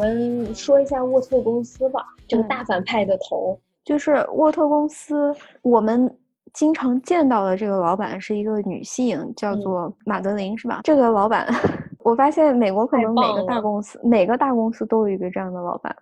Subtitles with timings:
[0.00, 5.30] 我们说一下沃特公司吧，这个大反派的头，就是沃特公司，
[5.60, 6.10] 我们
[6.54, 10.80] 经常见到的这个老板是一个女性，叫做马德琳，是吧？
[10.84, 11.46] 这个老板，
[12.02, 15.94] 我发现美国可能每个大公司，每个大公司都有一个这样的老板，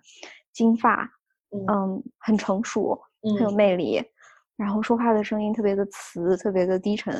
[0.53, 1.05] 金发，
[1.51, 2.97] 嗯，很成熟，
[3.37, 4.01] 很有魅力，
[4.55, 7.13] 然后说话的声音特别的磁，特别的低沉，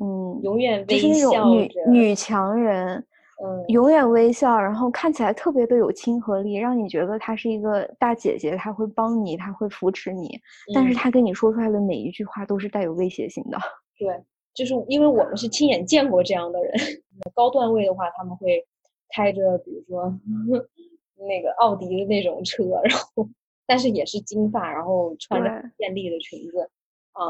[0.00, 3.04] 嗯，永远就是那种女女强人。
[3.44, 10.40] 嗯，永远微笑，然后看起来特别的有亲和力，让你觉得她是一个大姐姐，她会帮你，她会扶持你。
[10.74, 13.58] 但是她跟你说出来的每一句话都是带有威胁性的。
[13.98, 14.18] 对，
[14.54, 16.72] 就是因为我们是亲眼见过这样的人。
[17.34, 18.64] 高段位的话，他们会
[19.14, 20.12] 开着比如说
[21.16, 23.28] 那个奥迪的那种车，然后
[23.66, 26.70] 但是也是金发，然后穿着艳丽的裙子，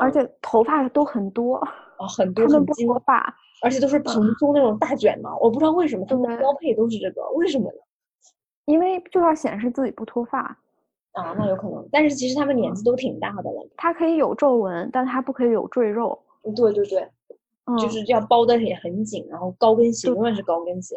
[0.00, 1.62] 而且头发都很多
[1.98, 3.34] 啊，很多很金发。
[3.62, 7.78] 而且都是蓬松那种大卷毛，我不知道为什么他们的标配都是这个，为什么呢？
[8.66, 10.40] 因为就要显示自己不脱发
[11.12, 11.88] 啊，那有可能。
[11.90, 13.66] 但是其实他们年纪都挺大的了。
[13.76, 16.18] 它可以有皱纹，但它不可以有赘肉。
[16.54, 17.08] 对对对，
[17.78, 20.96] 就是这样包的也很紧，然后高跟鞋永远是高跟鞋。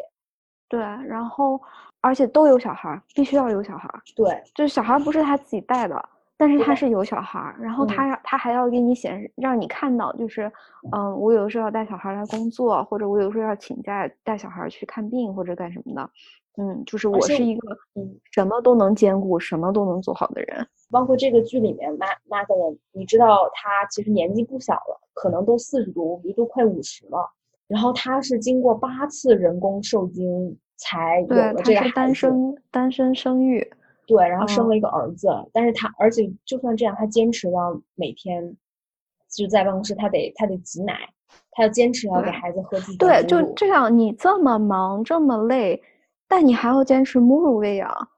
[0.68, 1.58] 对，然后
[2.02, 3.88] 而且都有小孩，必须要有小孩。
[4.14, 6.08] 对，就是小孩不是他自己带的。
[6.38, 10.50] 但是他是有小孩儿，然后他他还要给你显示，让你看到，就是，
[10.92, 16.10] 嗯，我有的时候要带小孩来工作，或者我有的时候要请假带小孩去看病或者干什么的，
[16.56, 20.64] 嗯，就是我是一个嗯什么都能兼顾、什么都能做好的人。
[20.92, 27.28] 包括这个剧里面，妈妈的人，你知道他其实年纪不小了，可能都四十多，我觉得都快五十了。
[27.66, 33.68] 然后他是经过八次人工受精才有了这个孩子，单身单身生育。
[34.08, 38.56] 对，然后生了一个儿子，但是他而且就算这样，他坚持要每天
[39.30, 40.98] 就在办公室，他得他得挤奶，
[41.50, 45.80] 他要坚持要给孩子喝自己的对，就这样，你这么忙这么累，
[46.26, 48.08] 但你还要坚持母乳喂养。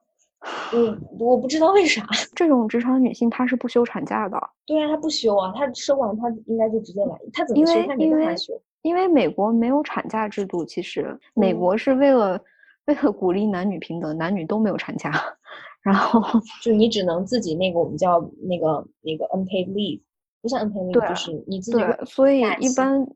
[0.73, 4.41] 嗯，我不知道为啥 这种职场女性她是不休产假的。
[4.65, 7.75] 对啊，她不休啊，她生完她应该就直接来，她怎么休？
[7.89, 8.59] 她没办法休。
[8.83, 12.41] 因为美国没有产假制度，其实美国是为了
[12.87, 15.13] 为了鼓励男女平等，男女都没有产假。
[15.83, 16.21] 然后
[16.63, 20.01] 就你只能自己那个我们叫那个那个 unpaid leave，
[20.43, 21.79] 不算 unpaid leave，就是你自己。
[21.79, 23.07] 对，所以一般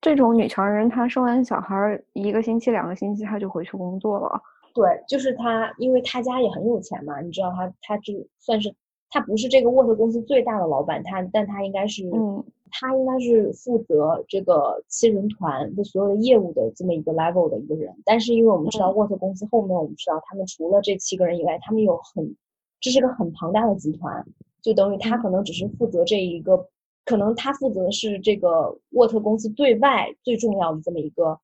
[0.00, 4.40] 这种女强人，她生完小孩一个星期、两个星期，她就回去工作了。
[4.74, 8.74] 对，就是她，因为她家也很有钱嘛，你知道，她她就算是
[9.10, 12.44] 她不是这个沃特公司最大的老板，他但他应该是嗯。
[12.76, 22.34] 他应该是负责这个七人团的所有的业务的这么一个 level 的一个人，但是因为我们知道沃特公司后面，我们知道他们除了这七个人以外，他们有很，
[22.80, 24.26] 这是个很庞大的集团，
[24.60, 26.66] 就等于他可能只是负责这一个，
[27.04, 31.38] 可能他负责的是这个沃特公司对外最重要的这么一个，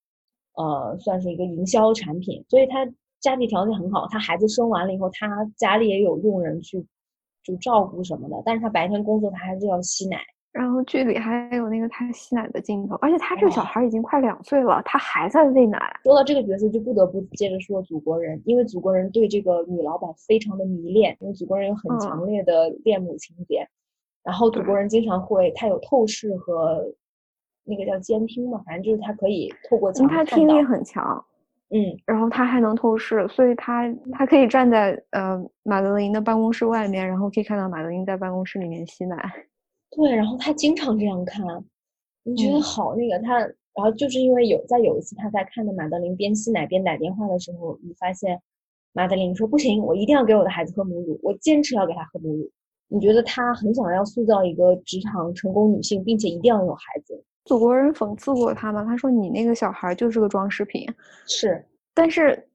[0.56, 2.84] 呃，算是一个营销产品，所以他
[3.20, 6.84] 家里条件很好，他孩子生完了以后，他家里也有佣人去
[7.42, 10.18] 就照顾什么的，但是他白天工作，他还是要吸奶。
[10.52, 15.78] 然后剧里还有那个他吸奶的镜头，而且他这个小孩已经快两岁了，他还在喂奶。
[16.02, 23.64] 说到这个角色，就不得不接着说祖国人，因为祖国人对这个女老板非常的迷恋，因为祖国人有很强烈的恋母情节。
[24.24, 26.84] 然后祖国人经常会，他有透视和
[27.62, 31.24] 那个叫监听嘛，反正就是他可以透过墙他听力很强，
[31.72, 39.16] 嗯，然后他还能透视，所以他他可以站在呃马德琳的办公室外面，然后可以看到马德琳在办公室里面吸奶。
[39.90, 41.44] 对，然后他经常这样看，
[42.24, 48.40] 你觉得好那个他，然后就是因为有在有一次他在看着马德琳边吸奶边打电话的时候，你发现
[48.92, 52.50] 马德琳说不行，我一定要给我的孩子喝母乳，我坚持要给他喝母乳。
[52.88, 57.24] 你觉得他很想要塑造一个职场成功女性，并且一定要有孩子。
[57.50, 58.84] 祖国人讽刺过他吗？
[58.84, 60.86] 他说你那个小孩就是个装饰品。
[61.26, 61.60] 是，
[61.92, 62.46] 但是。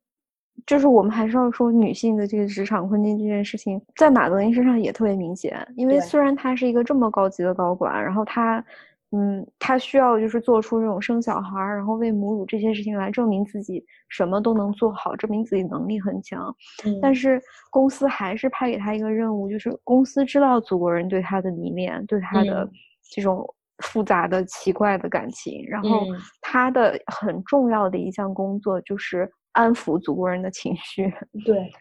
[0.66, 5.54] 就是我们还是要说女性的这个职场困境这件事情，在马德琳身上也特别明显。
[5.76, 8.64] 因为虽然她是一个这么高级的高管，然后她，
[9.12, 16.56] 嗯，她需要就是做出这种生小孩儿，然后喂母乳这些事情来证明自己什么都能做好，证明自己能力很强。
[17.02, 17.40] 但是
[17.70, 22.68] 公司还是派给她一个任务，就是公司知道祖国人对她的迷恋，对她的
[23.12, 23.46] 这种
[23.84, 26.02] 复杂的奇怪的感情，然后
[26.42, 29.32] 他的很重要的一项工作就是。
[29.56, 31.10] 安抚祖国人的情绪，
[31.46, 31.72] 对，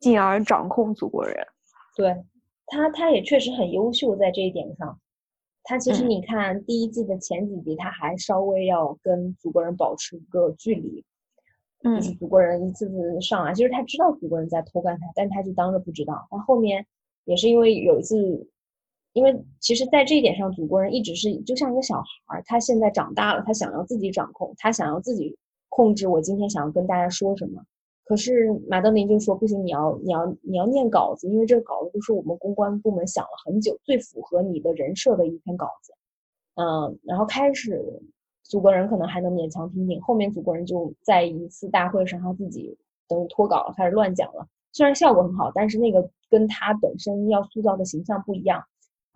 [0.00, 1.34] 进而掌控祖国人。
[1.96, 2.14] 对
[2.66, 5.00] 他，他也确实很优秀在这一点上。
[5.64, 11.02] 他其实你看第一季的前几集，他还稍微要跟祖国人保持一个距离，
[11.84, 16.26] 嗯，就是祖国人一次次上来，其实他知道祖国人在偷看他，但他就当着不知道。
[16.28, 16.86] 他后面
[17.24, 18.46] 也是因为有一次，
[19.16, 21.96] 因为其实，在这一点上，祖国人一直是就像一个小
[22.26, 25.34] 孩儿，他现在长大了，他想要自己掌控，他想要自己。
[25.68, 27.62] 控制我今天想要跟大家说什么，
[28.04, 35.92] 可是马德琳就说不行，你要你要你要念稿子，因为这个稿子都是我们公关部门想了很久，最符合你的人设的一篇稿子。
[36.54, 37.84] 嗯，然后开始
[38.42, 42.74] 祖国人可能还能勉强听听，后面祖国人就在一次大会上他自己
[43.06, 44.46] 等于脱稿了，开始乱讲了。
[44.72, 48.64] 虽然效果很好，但是那个跟他本身要塑造的形象不一样。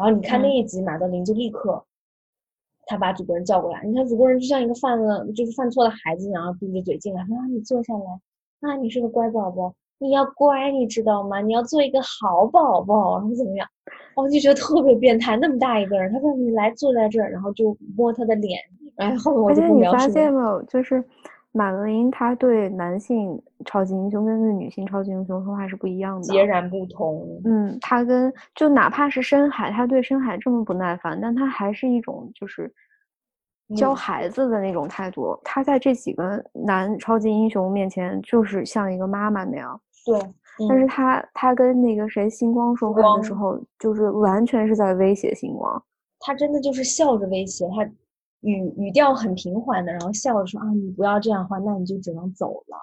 [0.00, 1.85] 然后你看那一集，马德琳就立刻。
[2.87, 11.41] 他把祖国人叫过来，你看祖国人就像一个犯了就是犯错的孩子一样，闭着嘴进来，说啊你坐下来，啊你是个乖宝宝，你要乖，你知道吗？
[11.43, 13.69] 你要做一个好宝宝，然后怎么样？
[14.17, 18.58] 我就觉得特别变态，那么大一个人，他说你来坐在这儿，然后就摸他的脸，
[18.97, 20.06] 然后我就不描述了。
[20.06, 21.05] 你发现没有，就是
[21.52, 27.41] 马德琳他对男性超级英雄跟对女性超级英雄说话是不一样的，截然不同。
[27.44, 32.73] 嗯，他跟就哪怕是深海，他对深海这么不耐烦，但他还是一种就是。
[33.76, 39.81] 教孩子的那种态度，他在这几个男超级英雄面前就是像一个妈妈那样。
[40.05, 40.19] 对，
[40.69, 45.81] 但是他他跟那个谁星光说话的时候，就是完全是在威胁星光。
[46.19, 47.88] 他真的就是笑着威胁他，
[48.41, 52.77] 语语调很平缓的，然后笑着说啊，你不要这样话，那你就只能走了。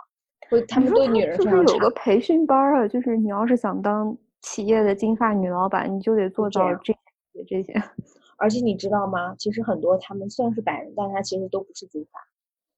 [0.50, 7.74] 会他们对女人就是有个培训班啊，就是你要是想当企业的金发女老板，你就得做到这些这些。
[8.39, 9.36] 而且你知道吗？
[9.38, 12.19] 其实很多他们虽然是白人，但他其实都不是金发，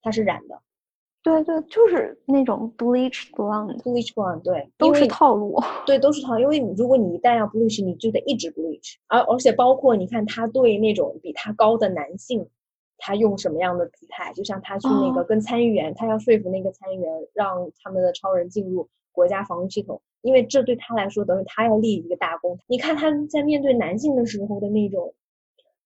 [0.01, 0.57] 他是染的。
[1.21, 5.61] 对对，就是那种 bleach blonde，bleach blonde，对，都是套路。
[5.85, 6.39] 对，都是套。
[6.39, 8.95] 因为你如果你一旦要 bleach，你就得一直 bleach。
[9.07, 12.47] 而而且包括你看他对那种比他高的男性，
[12.99, 14.31] 他用什么样的姿态？
[14.33, 22.59] 就像他去那个跟参议员，他要说服那个参议员让他们的超人进入国家防御系统，因为这对他来说等于他要立一个大功。
[22.67, 25.13] 你看他在面对男性的时候的那种。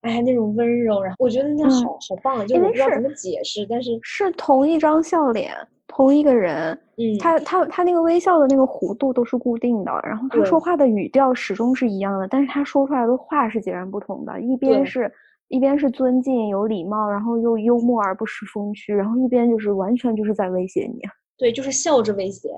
[0.01, 2.45] 哎，那种温柔，然后我觉得那好好棒啊！
[2.45, 5.55] 就我不知道怎么解释，但是是同一张笑脸，
[5.87, 15.09] 同一个人，嗯，他他他那个微笑的那个弧度都是固定的，然后他说话的语调始终是一样的，但是他说出来的话是截然不同的，一边是
[15.53, 20.99] 一边是尊敬有礼貌，然后又幽默而不失风趣，然后一边就是完全就是在威胁你，
[21.37, 22.49] 对，就是笑着威胁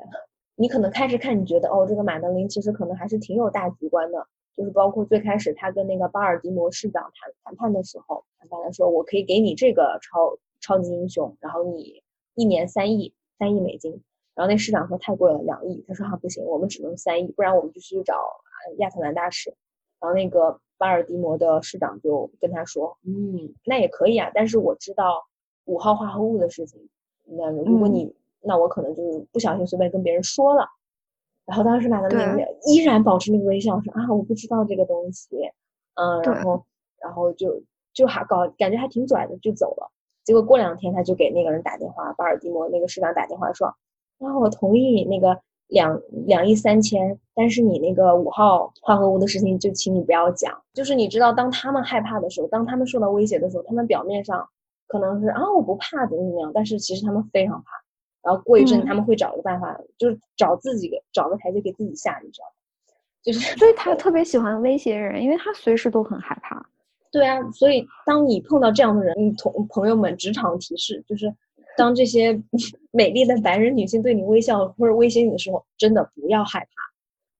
[0.56, 0.70] 你。
[0.70, 4.26] 可能开始看你觉得哦，这个马德琳其实可能还是挺有大局观的。
[4.56, 12.02] 就是包括最开始他跟那个巴尔的摩市长谈谈判的时候，谈判的时候，我可以给你这个超超级英雄，然后你
[12.36, 14.02] 一年三亿三亿美金，
[14.34, 18.16] 然后那市长说太贵了，两亿，他说哈不行，我们只能三亿，不然我们就去找
[18.78, 19.54] 亚特兰大使，
[20.00, 25.24] 然后那个巴尔的摩的市长就跟他说，嗯，那也可以啊，但是我知道
[25.66, 26.90] 五号化合物的事情，
[27.26, 30.68] 那如果你那我可能就是不小心随便跟别人说了。
[31.46, 35.38] 然后当时马德琳依然保持那个微笑，说啊，我不知道这个东西，
[35.94, 36.66] 嗯，然后
[37.00, 37.62] 然后就
[37.94, 39.92] 就还搞感觉还挺拽的，就走了。
[40.24, 50.62] 结果过两天他就给那个人打电话，巴尔的摩那个市长打电话说，啊，我同意那个两两亿三千，但是你那个五号化合物的事情就请你不要讲。
[50.74, 54.48] 就是你知道，当他们害怕的时候，当他们受到威胁的时候，他们表面上
[54.88, 57.72] 可能是啊我不怕怎么怎么样，但是其实他们非常怕。
[58.22, 62.52] 然后过一阵，他们会找个办法，就是找自己找个台阶给自己下，你知道吗？
[63.24, 66.64] 就是， 所以他特别喜欢威胁人，因为他随时都很害怕。
[67.12, 71.34] 对啊，所以当你碰到这样的人，你同朋友们，职场提示就是，
[71.78, 72.40] 当这些
[72.92, 76.68] 美丽的白人女性对你微笑或者威胁你的时候，真的不要害怕。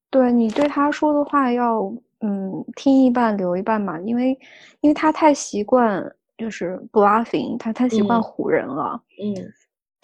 [0.10, 1.82] 对你对他说的话要
[2.22, 4.38] 嗯听一半留一半嘛，因为
[4.82, 6.04] 因为他太习惯
[6.38, 9.02] 就是 bluffing，他太习惯唬人了。
[9.22, 9.36] 嗯。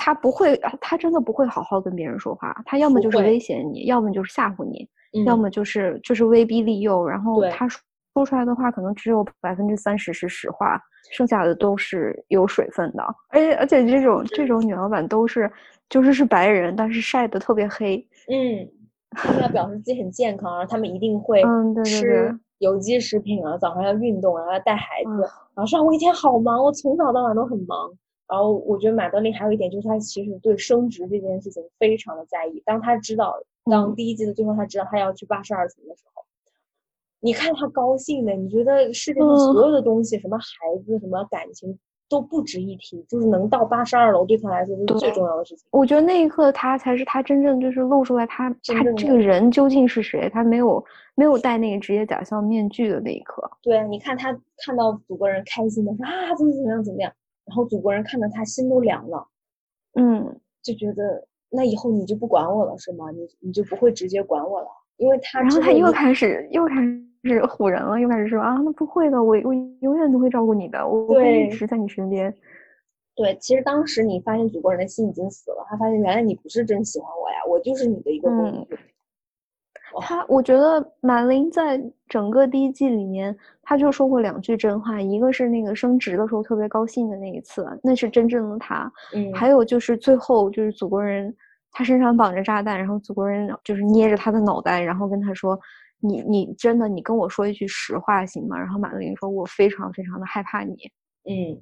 [0.04, 2.60] 他不会，他真的不会好好跟别人说话。
[2.66, 4.90] 他要么就是威胁你，要么就是吓唬你，
[5.26, 7.08] 要么就是就是威逼利诱。
[7.08, 7.68] 然后他
[8.14, 10.80] 说说出来的话可能只有百分之三十是实话，
[11.12, 13.04] 剩下的都是有水分的。
[13.30, 15.52] 而且而且这种这种女老板都是
[15.90, 17.98] 就是是白人，但是晒得特别黑。
[18.28, 18.70] 嗯，
[19.12, 21.42] 他们要表示自己很健康，然后他们一定会
[21.84, 25.22] 吃有机食品啊，早上要运动，然后要带孩子。
[25.56, 27.92] 然后上，我一天好忙，我从早到晚都很忙。
[28.28, 32.62] 然后我觉得马德琳还有一点就是，他其实对升职这件事情非常的在意。
[32.66, 33.36] 当他知道，
[33.70, 36.24] 当第一季的最后他知道他要去八十二层的时候，
[37.22, 40.44] 你看他高兴的，你觉得世界上所有的东西，什么孩
[40.86, 41.78] 子，什么感情
[42.10, 45.66] 都不值一提，就是能到八十二楼对他来说就是最重要的事情。
[45.72, 50.84] 我觉得那一刻他才是他真正就是露出来他他这个人究竟是谁，他没有
[51.16, 53.50] 没有戴那个职业假象面具的那一刻。
[53.62, 57.12] 对，你看他看到祖国人开心的说啊，怎么怎么样怎么样。
[57.46, 59.28] 然后祖国人看到他心都凉了，
[60.00, 63.12] 嗯，就觉得那以后你就不管我了是吗？
[63.12, 72.34] 你你就不会直接管我了，因为他然后他又开始又开始唬人了，又开始说啊，那不会的，我我永远都会照顾你的，我会一直在你身边。
[73.16, 78.78] 对，其实当时你发现祖国人的心已经死了，他发现原来你不是真喜欢我呀，我就是你的一个工具。
[80.00, 88.90] 他，我觉得马琳在整个第一季里面，他就说过两句真话，一个是那个升职的时候特别高兴的那一次，那是真正的他。
[89.14, 91.36] 嗯，还有就是最后就是祖国人，
[91.74, 95.60] 他身上绑着炸弹，然后祖国人就是捏着他的脑袋，然后跟他说
[96.02, 100.76] ：“你你真的你跟我说一句实话行吗？”然后马德琳说：“我非常非常的害怕你。”
[101.30, 101.62] 嗯，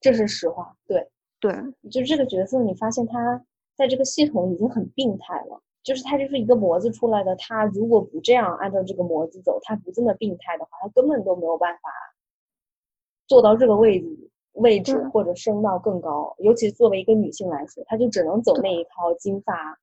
[0.00, 0.76] 这是实话。
[0.86, 1.08] 对
[1.40, 1.52] 对，
[1.90, 5.60] 就这个角色，你发现他在这个系统已经很病态了。
[5.82, 11.90] 就是他就是一个模子出来的，他如果不这样按照这个模子走，他不这么病态的话，他根本都没有办法
[13.26, 16.36] 做到这个位置位置或者升到更高。
[16.38, 19.76] 尤其作为一个女性来说，她就只能走那一套金发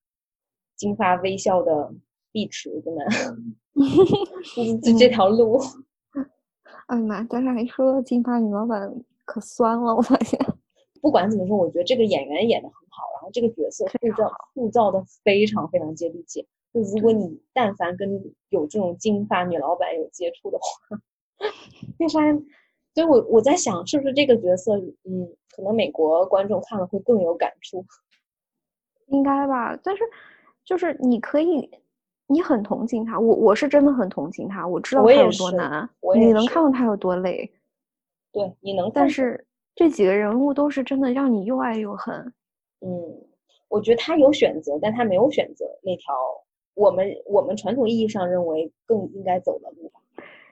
[0.77, 1.91] 金发微笑的
[2.31, 3.03] 碧池的呢，
[4.81, 5.59] 就这条路。
[6.88, 7.24] 哎呀妈！
[7.29, 8.91] 但是还说金发女老板
[9.25, 10.39] 可酸了，我发现。
[11.01, 16.48] 不管怎么说，我觉得这个演员演的很好，然后这个角色塑造塑造的非常非常接地气。
[16.74, 18.09] 就如果你但凡跟
[18.50, 20.98] 有这种金发女老板有接触的话，
[21.98, 22.45] 会发现，
[22.95, 27.86] 所以我我在想，是不是这个角色，嗯，可能美国观众看了会更有感触。
[29.07, 30.03] 应该吧，但是
[30.65, 31.69] 就是你可以，
[32.29, 37.51] 你很同情他，我我是真的很同情他，我知道他有多难，你能看到他有多累，
[38.31, 39.45] 对，你能，但是。
[39.75, 42.13] 这几个人物都是真的让你又爱又恨。
[42.81, 42.91] 嗯，
[43.69, 46.13] 我觉得他有选择，但他没有选择那条
[46.74, 49.89] 我们我们传统意义上认为更应该走的路。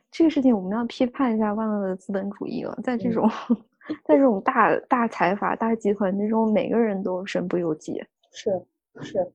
[0.09, 2.79] 这个事情我们要批判一下万恶的资本主义了。
[2.81, 3.29] 在这种
[4.05, 8.01] 在这种大大财阀、大集团之中，每个人都身不由己。
[8.31, 8.49] 是
[9.01, 9.29] 是，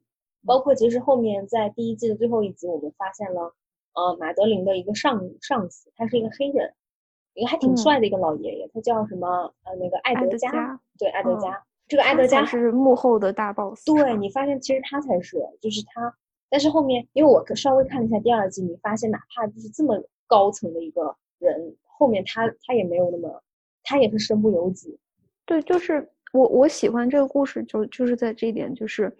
[0.46, 3.54] 包括其实后面在第一季的最后一集，我们发现了，
[3.94, 6.74] 呃，马德琳的一个上上司，他是一个黑人。
[7.34, 9.26] 一个还挺帅的一个老爷爷，他叫什么？
[9.64, 11.64] 呃，那个艾德加，对，艾德加。
[11.88, 13.86] 这个艾德加是幕后的大 boss。
[13.86, 16.14] 对你发现，其实他才是，就是他。
[16.50, 23.42] 但是后面，因为我稍微看了一下第二季，你发现哪怕就是这么高层的一个人，后面他他也没有那么，
[23.82, 24.98] 他也是身不由己。
[25.46, 29.10] 对，就是我我喜欢这个故事，就就是在这一点，就是。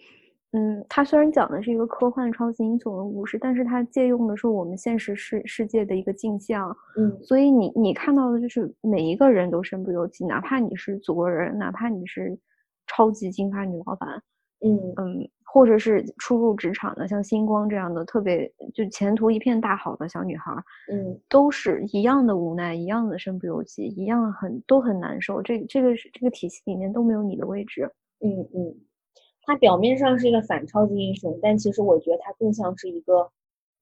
[0.53, 6.77] 嗯，它虽然讲的是一个科幻超级英雄的故事，但是它借用的是我们现实世世界的一个镜像。
[6.99, 12.39] 嗯，所以你你看到的就是每一个人都身不由己，哪怕你是祖国人，哪怕你是
[12.87, 14.23] 超级金发女老板，
[14.61, 20.53] 嗯嗯，或者是初入职场的像星光这样的特别就前途一片大好的小女孩，
[20.93, 25.41] 嗯，都是一样的无奈，一样的身不由己，一样很都很难受。
[25.41, 27.91] 这这个这个体系里面都没有你的位置。
[28.21, 28.77] 嗯嗯。
[29.45, 33.29] 他表面上是一个反超级英雄，但其实我觉得他更像是一个，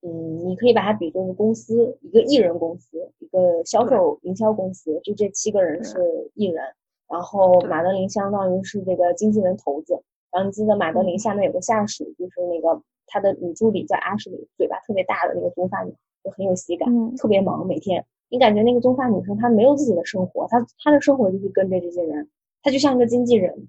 [0.00, 4.98] 嗯，你可以把它比作是公司，一个艺人公司，一个销售营销公司。
[5.04, 6.64] 就这七个人是艺人，
[7.08, 10.02] 然后马德琳相当于是这个经纪人头子。
[10.32, 15.92] 然后你记得马德琳下面有个下属，就是那个他的女助理叫阿什里，嘴巴特别大的那个棕发女，
[16.24, 22.30] 就很有喜感，特别忙，每天你感觉那个棕发女生她没有自己的生活，她她的生活就是跟着这些人，
[22.62, 23.68] 她就像个经纪人。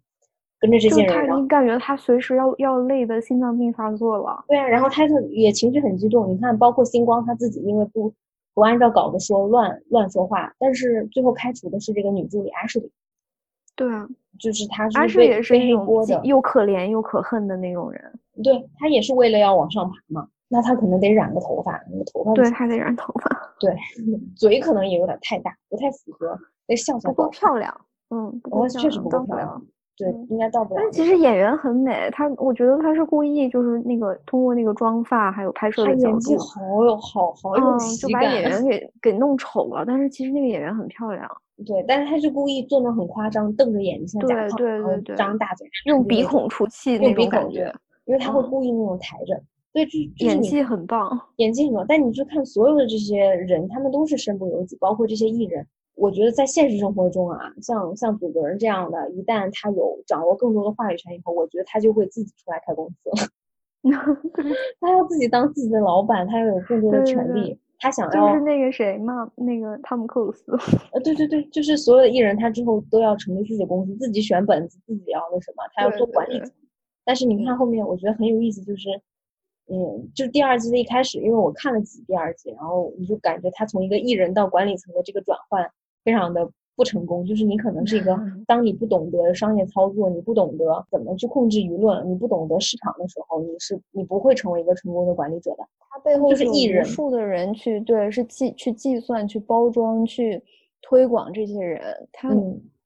[0.61, 4.45] 跟着这些人，你感觉他随时要要累的心脏病发作了。
[4.47, 6.29] 对啊，然后他也情绪很激动。
[6.29, 8.13] 你看，包括星光他自己，因为不
[8.53, 12.91] 不按照稿子说，乱乱说话，但是最后开除的是这个女助理阿什利。
[13.75, 14.07] 对啊，
[14.39, 15.87] 就是他阿什也是一种
[16.23, 18.19] 又可怜又可恨的那种人。
[18.43, 23.55] 对他也是为了要往上爬嘛，那他可能得染个头发，那个头发对他得染头发。
[23.59, 23.75] 对，
[24.35, 26.37] 嘴可能也有点太大，不太符合
[26.67, 27.75] 那笑起来不够漂亮。
[28.11, 29.65] 嗯，不过确实不够漂亮。
[29.97, 30.81] 对，应该到不了。
[30.81, 39.83] 但其实演员很美，他我觉得他是故意，就是那个通过那个妆发还有拍摄的角度，演技好有好好有喜感，就把演员 给给弄丑了。
[39.85, 41.29] 但是其实那个演员很漂亮。
[41.65, 47.71] 对，但是他是故意做的很夸张，瞪着眼睛像假胖，对对对，张大嘴，用鼻孔出气那种感觉。
[48.05, 49.39] 因为他会故意那种抬着，
[49.71, 51.85] 对，就演技很棒，演技很棒。
[51.87, 55.65] 但你去看所有的这些人，他们都是身不由己，包括这些艺人。
[56.01, 63.29] 我觉得在现实生活中啊，像像祖国人这样的，一旦他有掌握更多的话语权以后，我觉得他就会自己出来开公司了。
[64.81, 67.55] 他要自己当自己的老板，他要有更多的权利。
[67.77, 70.51] 他想要就是那个谁嘛，那个汤姆克鲁斯。
[70.91, 76.51] 呃，对对对，就是所有的艺人，他之后都要成立自己的公司，自己选本子，自己要那什么，他要做管理层。
[77.05, 78.89] 但是你看后面，我觉得很有意思，就是，
[79.67, 85.71] 嗯，就第二季的一开始，因为我看了几第二季，然后你就感觉他从一个艺人到管理层的这个转换。
[86.03, 88.17] 非常的不成功，就是你可能是一个，
[88.47, 95.67] 当你不懂得商业操作，你不懂得怎么去控制舆论，你不懂得市场的时候，你是你不会成为一个成功的管理者的。
[95.89, 100.41] 他背后就是艺人，无数的人去对，是计去计算、去包装、去
[100.81, 101.81] 推广这些人，
[102.11, 102.33] 他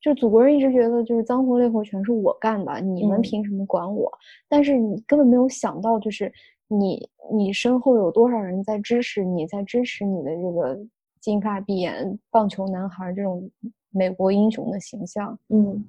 [0.02, 4.12] 就是祖国人一直觉得就是脏活累活全是我干的，你们凭什么管我？
[4.50, 6.32] 但是你根本没有想到，就是
[6.68, 10.80] 你你身后有多少人在支持你，在支持你的这个
[11.26, 13.50] 金发碧眼棒球男孩这种
[13.90, 15.38] 美国英雄的形象。
[15.50, 15.84] 嗯，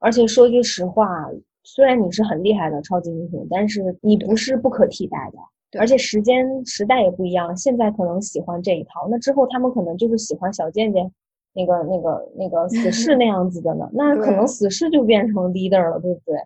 [0.00, 1.30] 而且说句实话，
[1.62, 5.38] 虽然你是很厉害的超级英雄，但是你不是不可替代的。
[5.78, 11.08] 而且时间时代也不一样，现在可能喜欢这一套，那之后他们可能就是喜欢小贱贱，
[11.52, 16.36] 那个那个那个 死侍那样子的呢，那可能死侍就变成 leader 了，对不对？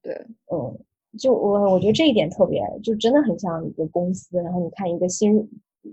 [0.00, 0.14] 对，
[0.50, 0.78] 嗯，
[1.18, 5.46] 就我我觉得这一点特别，就真的很像一个公司，然后你看一个新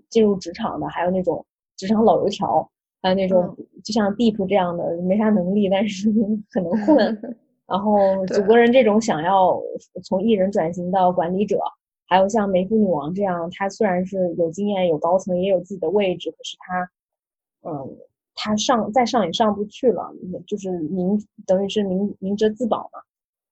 [0.10, 1.46] 进入职场的，还有那种
[1.82, 2.70] 职场老油条，
[3.02, 6.12] 还有那种就像 Deep 这样的没啥能力，但是
[6.54, 7.36] 很能混，
[7.66, 7.98] 然后
[8.28, 9.60] 祖国人这种想要
[10.04, 11.60] 从艺人转型到管理者。
[12.06, 16.92] 还有像梅芙女王这样，她虽然是有经验、有高层，也有自己的位置，可是她，
[17.68, 17.98] 嗯，
[18.36, 20.14] 她上再上也上不去了，
[20.46, 23.00] 就是明等于是明明哲自保嘛，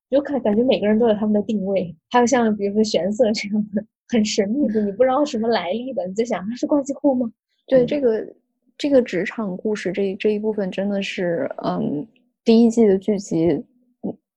[0.08, 1.96] 就看感觉每个人都有他们的定位。
[2.10, 7.32] 还有像比如说玄色这样的 很神秘的，你不知道什么来历的，你在想他是关系户吗？
[7.70, 8.34] 对这个
[8.76, 12.06] 这个职场故事这这一部分真的是，嗯，
[12.44, 13.64] 第一季的剧集。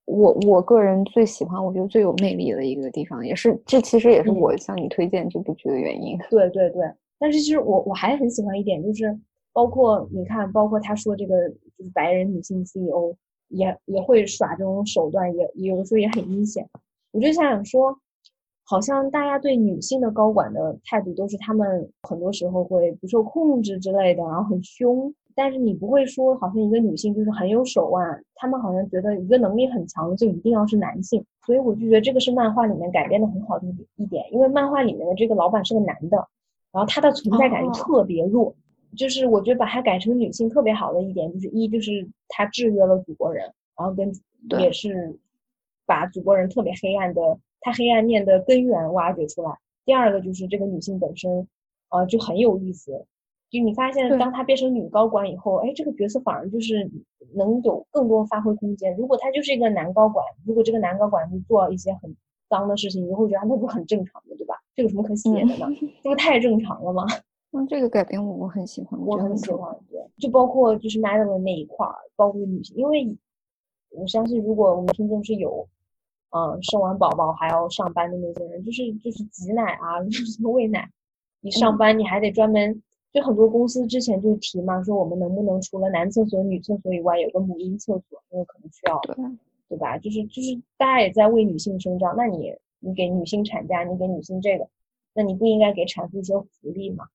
[0.06, 6.18] 我我个人最喜欢，我觉得最有魅力的一个地方，也是这其实也是我向你推荐这部剧的原因。
[6.30, 6.84] 对对对，
[7.18, 9.18] 但是其实我我还很喜欢一点，就是
[9.54, 13.16] 包括你看，包括他说这个就是白人女性 CEO
[13.48, 16.68] 也也会耍这种手段，也有的时候也很阴险。
[17.12, 17.98] 我就想想说，
[18.66, 25.14] 好像大家对女性的高管的态度都是他们很多时候会不受控制之类的，然后很凶。
[25.36, 33.66] 但是你不会说，好像一个女性就是很有手腕，他们好像觉得一个能力很强的就一定要是男性，所以我就觉得这个是漫画里面改编的很好的
[33.96, 36.18] 一点，因为漫画里面的这个老板是个男的，
[36.72, 38.54] 然后他的存在感就特别弱，
[38.96, 43.44] 就是我觉得把他改成女性特别好的一点，就是一就是他制约了祖国人，
[43.76, 44.12] 然后跟
[44.60, 45.18] 也是
[45.88, 47.22] 把祖国人特别黑暗的
[47.64, 51.48] 他黑暗面的根源挖掘出来，第二个就是这个女性本身，
[51.90, 53.06] 呃就很有意思。
[53.50, 56.90] 就你发现，当她变成女高管以后，哎，这个角色反而就是
[57.36, 58.96] 能有更多发挥空间。
[58.98, 62.16] 如果他就是一个男高管，如果这个男高管去做一些很
[62.50, 64.56] 脏的事情，你会觉得那不很正常的，对吧？
[64.76, 65.68] 这有什么可写的呢？
[66.04, 67.06] 这不太正常了吗？
[67.56, 69.72] 嗯，这个改编我我很喜欢，我很喜欢。
[69.88, 73.16] 对，就包括就是 Madeline 那一块儿，包括女性，因为
[73.92, 75.68] 我相信，如果我们听众是有，
[76.36, 80.90] 嗯，生完宝宝还要上班的那些人，就是就是挤奶啊， 就是什么喂奶，
[81.42, 82.82] 你上班你还得专门。
[83.14, 89.16] 就很多公司之前就提嘛，说我们能不能除了男厕所、女厕所以外，有个母婴厕所，因为可能需要，对
[89.70, 89.96] 对吧？
[90.00, 94.68] 就是就是大家也在为女性声张，那你你给女性产假，你给女性这个，
[95.14, 97.06] 那你不应该给产妇一些福利吗？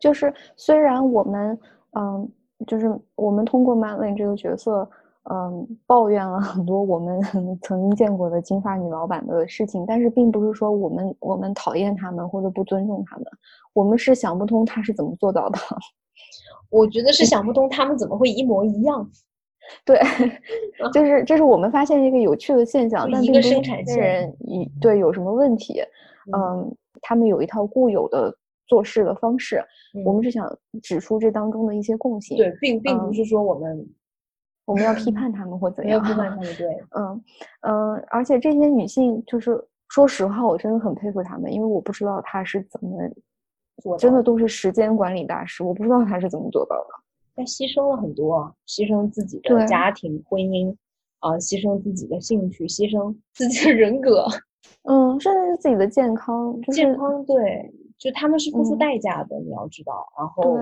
[0.00, 1.56] 就是虽然我们，
[1.92, 2.28] 嗯，
[2.66, 4.90] 就是我们通过 Madeline 这个角色。
[5.30, 7.18] 嗯，抱怨了很多我们
[7.62, 13.24] 曾经见过的金发女老板的事情，但是并不是说我们我们讨厌他们或者不尊重他们，
[13.72, 15.58] 我们是想不通他是怎么做到的。
[16.70, 19.08] 我觉得是想不通他们怎么会一模一样。
[19.86, 19.98] 对，
[20.92, 25.80] 就是这是我们发现一个有趣的现象，但一个生产线一对有什么问题？
[26.36, 29.64] 嗯，他们有一套固有的做事的方式，
[30.04, 32.36] 我们是想指出这当中的一些共性。
[32.36, 33.88] 对，并并不是说我们。
[34.64, 36.02] 我们要批 判他们或怎样？
[36.02, 37.24] 批判他们，对，嗯
[37.62, 42.98] 嗯，而且这些女性，就是说实话，我真的很佩服她们，因为我不知道她是怎么
[43.82, 46.86] 做，真的都是时间管理大师，我不知道她是怎么做到的。
[47.36, 50.74] 她牺牲了很多，牺牲自己的家庭、婚姻，
[51.18, 54.26] 啊，牺牲自己的兴趣，牺牲自己的人格，
[54.88, 60.06] 嗯，甚至是自己的健康，健康，对，就他们是付出代价的，你要知道。
[60.16, 60.56] 然后，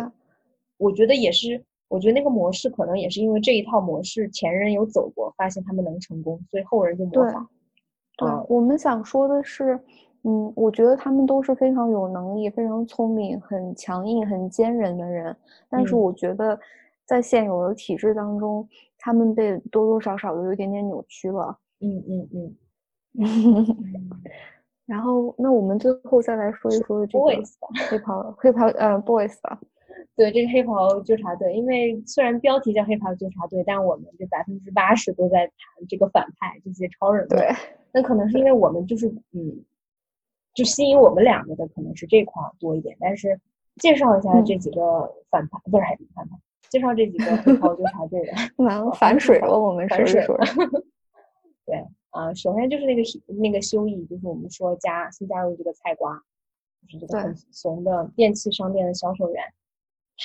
[0.79, 1.63] 我觉得也是。
[1.93, 7.47] 我觉得那个模式可能也是因为这一套模式前人有走过，发现他们能成功，所以后人就模仿。
[8.17, 9.79] 对，我们想说的是，
[10.23, 15.37] 嗯，我觉得他们都是非常有能力、非常聪明、很强硬、很坚韧的人，
[15.69, 16.59] 但是我觉得
[17.05, 18.67] 在现有的体制当中，
[18.99, 21.59] 他们被多多少少的有一点点扭曲了。
[21.81, 22.57] 嗯嗯嗯。
[24.87, 27.25] 然后，那我们最后再来说一说这个
[27.91, 29.61] 黑袍黑袍呃 boys 吧。
[30.15, 37.27] 对这个黑袍纠察队，因为虽然标题叫黑袍纠察队，但我们这百分之八十都在谈这个反派这些超人。
[37.29, 37.49] 对，
[37.93, 39.65] 那可能是因为我们就是嗯，
[40.55, 42.95] 就吸引我们两个的可能是这块多一点。
[43.01, 43.41] 但是
[43.77, 46.37] 介绍一下这几个反派，不是反派，
[46.69, 48.33] 介绍这几个 黑袍纠察队的。
[48.63, 50.39] 完反水了，我们反水了。
[51.65, 53.03] 对啊，首先就是那个
[53.41, 56.23] 那个修义，就是我们说加新加入这个菜瓜，
[56.87, 59.43] 就是这个很怂的电器商店的销售员。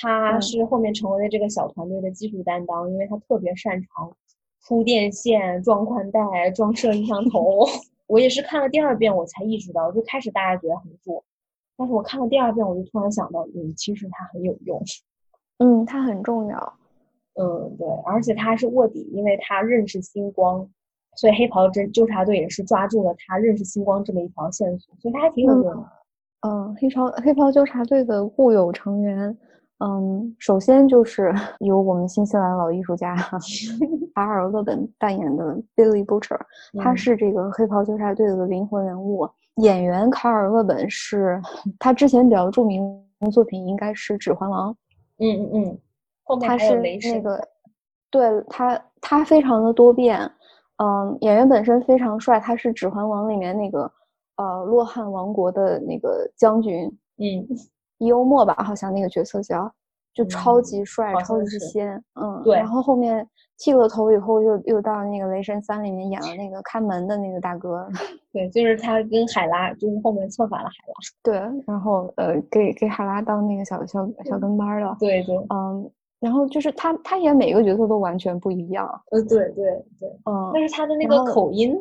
[0.00, 4.16] 他是后面成为了这个小团队的技术担当，因为他特别擅长
[4.66, 7.66] 铺电线、装宽带、装摄像头。
[8.06, 11.22] 我也是看了第二遍，我才意识到，就开始大家觉得很弱，
[11.76, 14.80] 但是我看了第二遍，我就突然想到，嗯，其实他很有用，
[15.58, 16.74] 嗯，他很重要，
[17.34, 20.66] 嗯，对，而且他还是卧底，因为他认识星光，
[21.16, 25.88] 所以黑袍侦纠察队也是抓住了他认识星光这么一条线索，所以他还挺有用的。
[26.46, 29.36] 嗯，黑袍黑袍纠察队的固有成员。
[29.80, 33.14] 嗯，首先就是 由我们新西兰老艺术家
[34.14, 36.38] 卡尔·勒本扮演的 Billy Butcher，
[36.82, 39.28] 他是这个黑袍纠察队的灵魂人物。
[39.56, 41.40] 演员卡尔·勒本是
[41.78, 42.82] 他之前比较著名
[43.20, 44.72] 的作品应该是《指环王》。
[45.18, 45.78] 嗯嗯嗯，
[46.24, 47.40] 后面他是那个，
[48.10, 50.20] 对他他非常的多变。
[50.78, 53.90] 嗯，演员本身非常帅，他是《指环王》里面那个
[54.36, 56.84] 呃洛汗王国的那个将军。
[57.18, 57.46] 嗯。
[58.06, 59.70] 幽默吧，好像那个角色叫，
[60.14, 62.56] 就超级帅，超级仙，嗯，对。
[62.56, 63.26] 然后后面
[63.58, 67.88] 剃了头以后，又又到那个《雷神三》里面演了那个看门的那个大哥。
[68.32, 70.94] 对，就是他跟海拉，就是后面策反了海拉。
[71.22, 74.96] 对，然后呃，给给海拉当那个小小小跟班了。
[75.00, 78.88] 对对，嗯，然后就是他他演每个角色都完全不一样。
[79.10, 79.64] 呃，对对
[79.98, 80.50] 对，嗯。
[80.54, 81.76] 但是他的那个口音。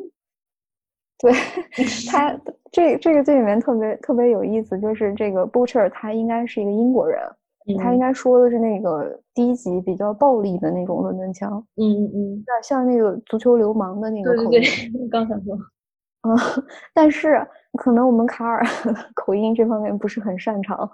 [1.24, 1.34] 对
[2.12, 2.40] 他，
[2.72, 7.20] 这这个这里面特别特别有意思，就是这个 Butcher 他应该是一个英国人，
[7.80, 14.50] 他应该说的是那个低级比较暴力的那种伦敦腔，嗯嗯嗯，有点像那个足球流氓的那个口音。
[14.52, 15.56] 对对对，刚想说，
[16.22, 16.38] 嗯，
[16.94, 17.46] 但是
[17.80, 18.64] 可能我们卡尔
[19.16, 20.90] 口音这方面不是很擅长，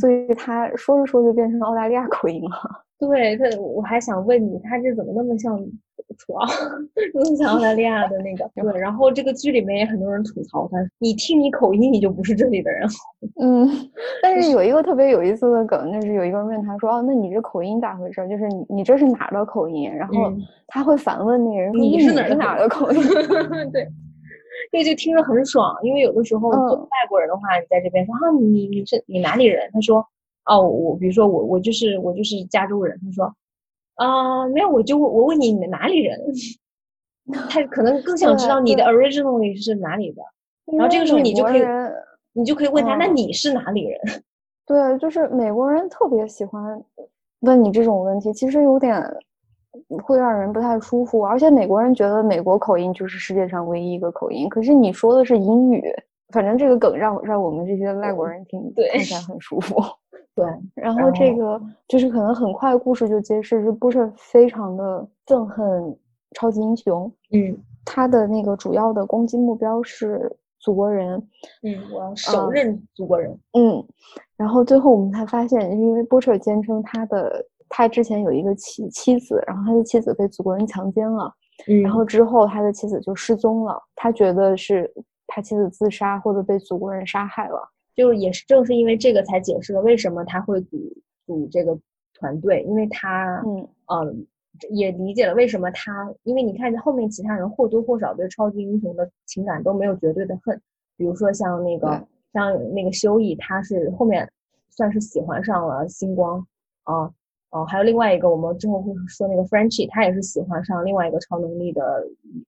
[0.00, 2.84] 所以他说着说着变成澳大利亚口音了。
[2.98, 5.58] 对他，我还想问你，他这怎么那么像？
[6.16, 6.48] 楚啊，
[7.12, 8.50] 更像澳大利亚的那个。
[8.72, 12.88] 对，然后这个剧里面也很多人吐槽他，你听你口音，你就不是这里的人。
[13.40, 13.68] 嗯，
[14.22, 18.26] 但是有一个特别有意思的梗，就是有一个人问他说：“哦，那你这口音咋回事？
[18.28, 20.32] 就是你你这是哪的口音？”然后
[20.66, 23.00] 他会反问那个人：“你是哪儿的口音？”
[23.70, 23.86] 对，
[24.72, 30.04] 这就听着很爽，因为有的时候做外国人的话，你在这边说：“啊，你你是你哪里人？”他说
[30.48, 33.32] ：“哦，我比如说我我就是我就是加州人。”他说。
[33.94, 36.16] 啊，没有，我就我问你，你哪里人？
[37.50, 40.22] 他可能更想知道你的 originally 是哪里的。
[40.66, 41.62] 然后这个时候你就可以，
[42.32, 44.00] 你就可以问他，那你是哪里人？
[44.64, 46.80] 对，就是美国人特别喜欢
[47.40, 49.02] 问你这种问题，其实有点
[50.04, 51.24] 会让人不太舒服。
[51.24, 55.82] 而且美国人觉得美国口音就是世界上唯一一个口音，可是你说的是英语，
[56.32, 59.82] 反正这个梗让让我们这些外国人听听起来 很舒服。
[60.34, 65.98] 对，然后这个就是可能很快故事就揭示，是布什非常的憎恨
[66.36, 67.12] 超级英雄。
[67.32, 71.16] 嗯，他的那个主要的攻击目标是祖国人。
[71.64, 73.36] 嗯，我要手刃祖国人。
[73.58, 73.84] 嗯，
[74.36, 81.34] 然后最后我们才发现，因为波彻坚称他的他之前有一个妻妻子，然后他的妻子被祖国人强奸了。
[81.66, 84.88] 嗯，然后之后他的妻子就失踪了，他觉得是
[85.28, 87.70] 他妻子自杀或者被祖国人杀害了。
[87.94, 90.78] 就也是正是因为这个才解释了为什么他会组
[91.26, 91.76] 组这个
[92.14, 94.26] 团队，因为他嗯嗯
[94.70, 100.60] 也理解了为什么他，因为你看后面其他人或多或少对超级英雄的情感都没有绝对的恨，
[100.96, 104.30] 比如说像那个像那个修义，他是后面
[104.70, 106.46] 算是喜欢上了星光
[106.84, 107.10] 啊
[107.50, 112.06] 哦，还有另外一个我们之后会说那个 Frenchy，她也是喜欢上另外一个超能力的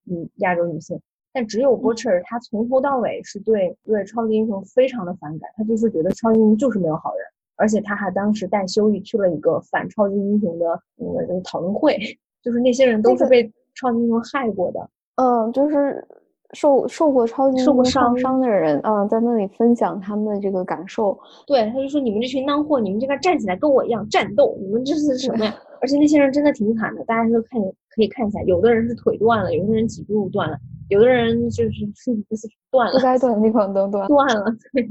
[0.08, 1.00] 嗯亚洲女性。
[1.32, 7.24] 但只有 Butcher，他从头到尾是对对超级英雄非常的反感，他就是觉得超级英雄就是没有好人，
[7.56, 11.96] 而且他还当时带修义去了一个反超级英雄的那个讨论会，
[12.42, 16.04] 就是那些人都是被超级英雄害过的，嗯，就是
[16.52, 21.16] 受受过超级受过伤伤的人，嗯，在那里分享他们的这个感受，
[21.46, 25.54] 对，他就说你们这群孬货，你们就该站起来跟我一样战斗，你们这是什么呀？
[25.80, 30.58] 而且那些人真的挺惨的，大家都看可以看一下，有的人是腿断了，有的人脊柱断了。
[30.88, 34.88] 有的人就是是不是断了，不该断的地方都断断了，对。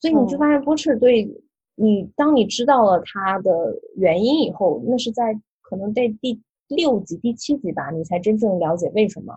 [0.00, 1.30] 所以你就发现波士对
[1.76, 9.36] 你，当你知道了他的原因以后，那是在可能在第六集、第七集吧，你才真正了解为什么。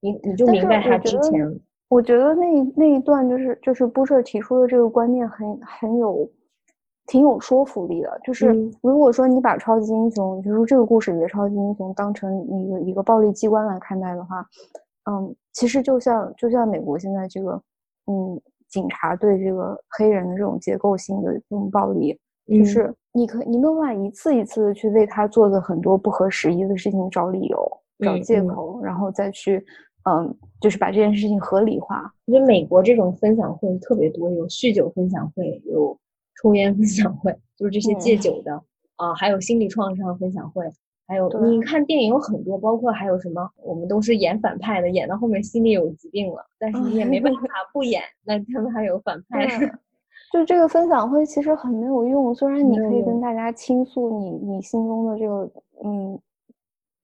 [0.00, 1.60] 你你就明白他之前。
[1.88, 2.44] 我觉得那
[2.74, 6.28] 那一段就是就是波彻提出的这个观念很很有
[7.06, 8.20] 挺有说服力的。
[8.24, 8.48] 就是
[8.82, 14.44] 如果说你把超级英雄，就是这个故事里的超级英雄当成一个一个暴力机关来看待的话。
[15.08, 17.52] 嗯，其实就像就像美国现在这个，
[18.06, 29.64] 嗯，警察对这个黑人的这种结构性的这种暴力，就是你可你没有办法一次一次的去为他做的很多不合时宜的事情找理由、找借口，然后再去，
[30.10, 32.12] 嗯，就是把这件事情合理化。
[32.26, 35.96] 我觉得美国这种分享会特别多，有酗酒分享会，有
[36.46, 38.62] 抽烟分享会，就是这些戒酒的，
[38.94, 40.64] 啊，还有心理创伤分享会，
[41.08, 47.40] 还有你看电影有很多，包括还有什么，我们都是演反派的，演到后面心里有疾病了，但是你也没办法
[47.72, 49.46] 不演，那他们还有反派。
[50.32, 55.50] 就这个分享会其实很没有用，虽然你可以跟大家倾诉你你心中的这个
[55.84, 56.20] 嗯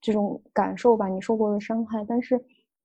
[0.00, 2.40] 这种感受吧，你受过的伤害，但是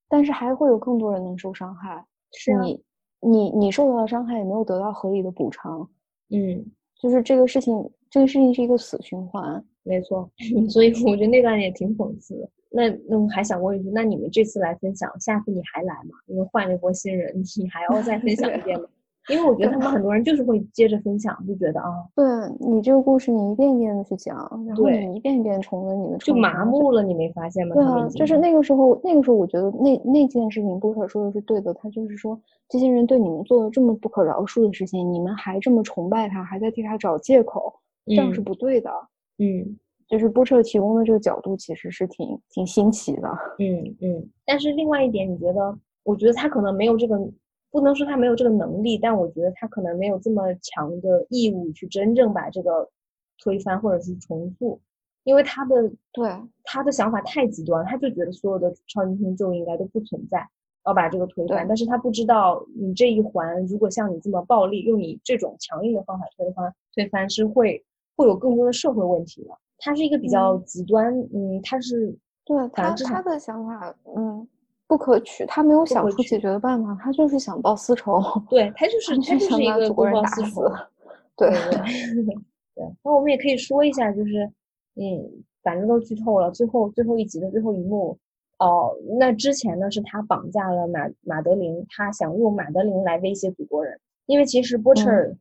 [0.10, 2.04] 但是还会有更多人能受伤害。
[2.34, 2.84] 是你
[3.20, 5.88] 你你受到的伤害也没有得到合理的补偿。
[6.30, 6.66] 嗯，
[7.02, 7.74] 就是这个事情，
[8.10, 9.64] 这个事情是一个死循环。
[9.84, 10.30] 没错，
[10.70, 12.50] 所以我觉得那段也挺讽刺的。
[12.70, 16.18] 那那我还想问一句，那你们这次来分享，下次你还来吗？
[16.26, 18.86] 因为换了一波新人，你还要再分享一遍吗？
[19.30, 22.26] 因为我觉得他们很多人就是会接着分享，就觉得啊，对
[22.60, 24.36] 你这个故事，你一遍一遍的去讲，
[24.66, 27.76] 然后你一遍一遍重温你的，就麻木了，你没发现吗？
[27.76, 37.74] 对啊，就是那个时候，那个时候我觉得那那件事情，波特说的是对的，他就是说，这些人对你们做了这么不可饶恕的事情，你们还这么崇拜他，还在替他找借口，
[38.06, 38.90] 这样是不对的。
[39.40, 43.28] 嗯，就是波特提供的这个角度其实是挺挺新奇的。
[43.60, 45.78] 嗯嗯，但是另外一点，你觉得？
[46.04, 47.20] 我觉得他可能没有这个。
[47.78, 52.90] 不能说他没有这个能力，但我觉得他可能没有这么强的义务去真正把这个
[53.38, 54.82] 推翻或者是重塑，
[55.26, 56.28] 因为他的对
[56.64, 60.44] 他的想法太极端，他就觉得所有的超级英雄就应该都不存在，
[60.88, 61.68] 要把这个推翻。
[61.68, 67.86] 但是他不知道你这一环如果像你这么暴力，用你这种强硬的方法推翻，推翻是会
[68.16, 69.52] 会有更多的社会问题的。
[69.78, 74.48] 他是一个比较极端，嗯，他是对他他的想法，嗯。
[74.88, 78.22] 不可取，他没有想出解决的办法，他就是想报私仇。
[78.50, 80.64] 对他就是 他就是一个公报私仇。
[81.36, 82.34] 对对
[82.74, 82.86] 对。
[83.04, 84.50] 那我们也可以说一下，就是
[84.96, 86.50] 嗯，反正都剧透了。
[86.52, 88.18] 最后最后一集的最后一幕，
[88.60, 94.00] 哦，那之前呢是他绑架了马马德琳，他想用马德琳来威胁祖国人。
[94.26, 95.36] 因为其实波彻尔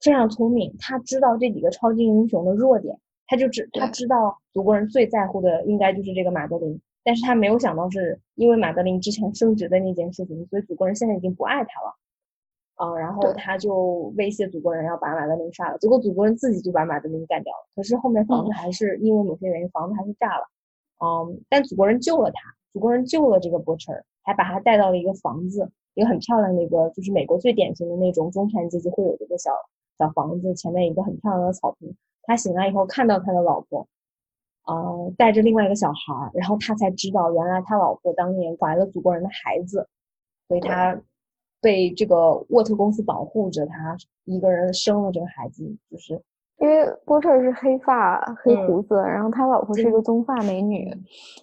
[0.00, 6.80] 非常聪明，他知道这几个超级英雄的弱点，他就知他知道祖国人最在乎的应该就是这个马德琳。
[7.04, 11.94] 但是他没有想到，是因为马德琳之前升职的那件事情，所以祖国人现在已经不爱他了，
[12.74, 17.68] 啊，然后他就威胁祖国人要把马德琳杀了，结果祖国人自己就把马德琳干掉了。
[17.74, 20.44] 可是后面房子还是因为某些原因，房子还是炸了，
[20.98, 22.40] 嗯，但祖国人救了他，
[22.72, 29.50] 祖国人救了这个波彻尔，还把他带到了一个房子，一个很漂亮的一个，就是美国最典型的那种中产阶级会有的一个小
[29.98, 31.96] 小房子，前面一个很漂亮的草坪。
[32.22, 33.88] 他醒来以后看到他的老婆。
[34.68, 39.88] 呃，带着另外一个小孩儿，然后他才知道，原来他老婆当年怀了祖国人的孩子，
[40.46, 40.94] 所以他
[41.62, 46.20] 被这个沃特公司保护着，他一个人生了这个孩子，就是
[46.60, 50.86] 因为波特是黑发黑胡子，然后他老婆是一个棕发美女，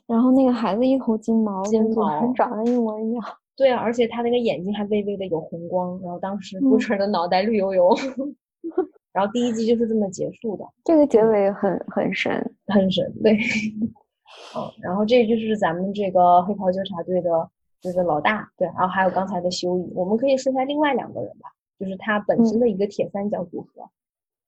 [0.05, 3.23] 然后那个孩子一头金毛，金毛长得一模一样。
[3.57, 7.89] 对啊，而且他那个眼睛还微微的有红光，然后当时波特的脑袋绿油油。
[9.15, 13.31] 然后第一季就是这么结束的，这个结尾很很神，很神，对。
[14.53, 17.49] 嗯，然后这就是咱们这个黑袍纠察队的，
[17.79, 18.67] 就是老大，对。
[18.67, 21.49] 然后还有刚才的修乙，我们可以说一下另外两个人吧，
[21.79, 23.89] 就是他本身的一个铁三角组合，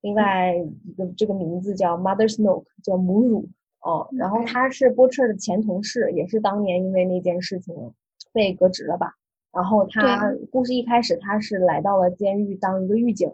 [0.02, 3.48] 另外一个这个名字叫 Mother's Milk，叫母乳，
[3.80, 4.10] 哦。
[4.12, 7.74] 然后他是波彻的前同事，也是当年因为那件事情
[8.34, 9.14] 被革职了吧。
[9.54, 13.32] 然后他故事一开始他是来到了监狱当一个狱警。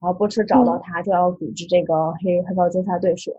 [0.00, 3.34] 然后波彻找到他，就要组织这个黑黑豹纠察队，说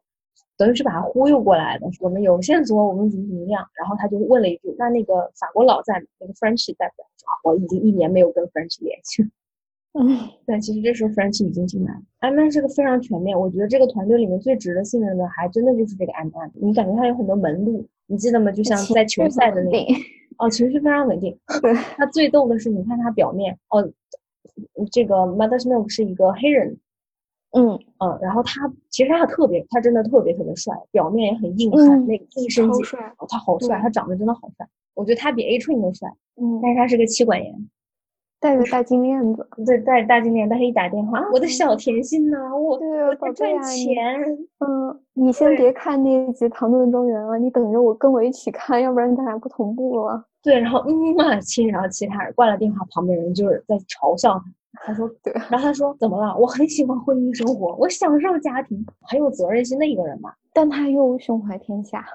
[0.57, 1.87] 等于是把他忽悠过来的。
[2.01, 3.63] 我们有线索，我们怎么怎么样？
[3.77, 6.05] 然后他就问了一句：“那那个法国佬在吗？
[6.19, 9.23] 那个 French 在不在？”我已经一年没有跟 French 联系。
[9.93, 10.17] 嗯，
[10.47, 12.01] 但，其实这时候 French 已经进来了。
[12.19, 16.51] 安曼是个非常全面，我觉得这个团队里面最值得信任的，还真的就是这个安曼。
[16.55, 18.51] 你感觉他有很多门路，你记得吗？
[18.51, 19.93] 就像在球赛的那个，
[20.39, 21.37] 哦，情绪非常稳定。
[21.61, 23.87] 对，他最逗的是，你看他表面哦。
[24.91, 26.77] 这个 Mother's Milk 是一个黑人，
[27.51, 27.79] 嗯。
[27.99, 32.85] 嗯，然后他其实他特别，他真的特别特别帅，表面也很硬汉，那个一身劲，
[33.27, 36.07] 他好帅，他长得真的好帅，我觉得他比 A Train 都帅，
[36.39, 37.69] 嗯，但是他是个妻管严，
[38.39, 44.21] 戴着 大金链子，对，戴着大金链，但是一打电话，我的小甜心呐，我我在赚钱，
[44.59, 45.31] 嗯，你。
[45.31, 50.23] 先别看那一集《唐顿庄园》了，你等着我跟我一起看，要不然咱俩不同步了。
[50.47, 54.45] 对，然后嗯嘛亲，然后其他人挂了电话，旁边人就是在嘲笑他。
[54.85, 56.33] 他说， 对，然后他说怎么了？
[56.37, 60.33] 我很喜欢婚姻生活，我享受家庭，很有责任心的一个人吧。
[60.53, 62.05] 但他又胸怀天下，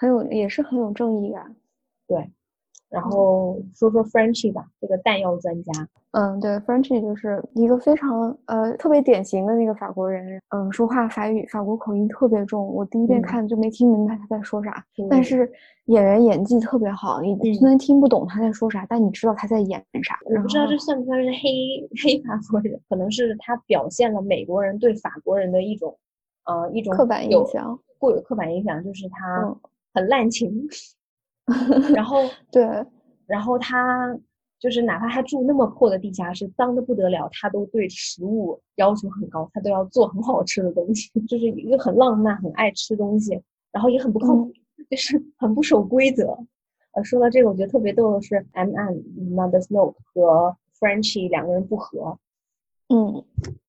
[0.00, 1.54] 很有也是很有正义感。
[2.08, 2.30] 对。
[2.88, 5.72] 然后说说 Frenchy 吧，这个弹药专家。
[6.14, 10.40] 嗯，对，Frenchy 就是一个非常呃特别典型的那个法国人。
[10.50, 14.84] 嗯，说话法语法国口音特别重，我第一遍看就没听明白他在说啥。
[15.10, 15.50] 但是
[15.86, 20.16] 演员演技特别好，你虽然听不懂他在说啥，但你知道他在演啥。
[20.24, 25.98] 我不知道这算不算是黑 黑法国人，可能是他表现了美国人对法国人的一种
[26.44, 29.52] 呃一种刻板印象，固有刻板印象就是他
[29.92, 30.68] 很滥情，
[31.92, 32.20] 然后
[32.52, 32.64] 对，
[33.26, 34.16] 然后他
[34.64, 43.38] 就是哪怕他住那么破的地下室，脏的不得了，他都对食物要求很高，他都要做很好吃的东西， 就是一个很浪漫、很爱吃东西，
[43.70, 44.50] 然后也很不靠谱，
[44.88, 46.34] 就是很不守规则。
[46.92, 48.94] 呃，说到这个，我觉得特别逗的是，M M
[49.34, 52.18] Mother Snow 和 Frenchy 两个人不和。
[52.88, 53.22] 嗯，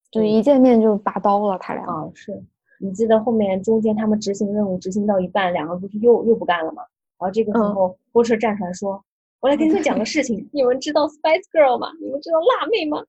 [0.10, 1.84] 就一见面就拔刀了，他俩。
[1.84, 2.42] 啊，是
[2.80, 6.84] 你记得后面中间他们执行任务执行到一半，两个不是又又不干了吗？
[7.20, 9.04] 然后这个时候波车站出来说
[9.46, 11.92] ：“我来跟你们讲个 事情，你们知道 Spice Girl 吗？
[12.02, 13.06] 你们知道辣妹吗？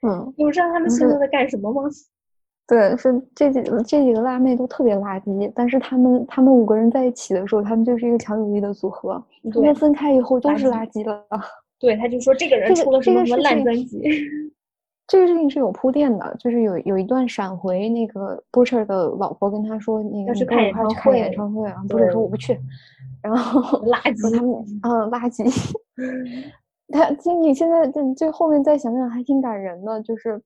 [0.00, 1.82] 嗯，你们知道他们现在在干什么吗？”
[2.66, 9.22] 对，是这几这几个辣妹都特别垃圾，但是他们他们五个人在一起的时候，他们就是一个强有力的组合。
[9.52, 11.22] 他们分开以后都是垃圾了。
[11.78, 14.00] 对，他就说这个人出了什么什么烂专辑。
[14.00, 14.16] 这个
[15.16, 22.58] 事情是有铺垫的，就是有有一段闪回，那个 Butcher 的老婆跟他说，那个去看演唱会，演唱会啊，Butcher 说我不去，
[23.22, 25.44] 然后 垃圾，他们嗯垃圾。
[26.90, 30.40] 他其实你现在这最后面再想想，还挺感人的，就是。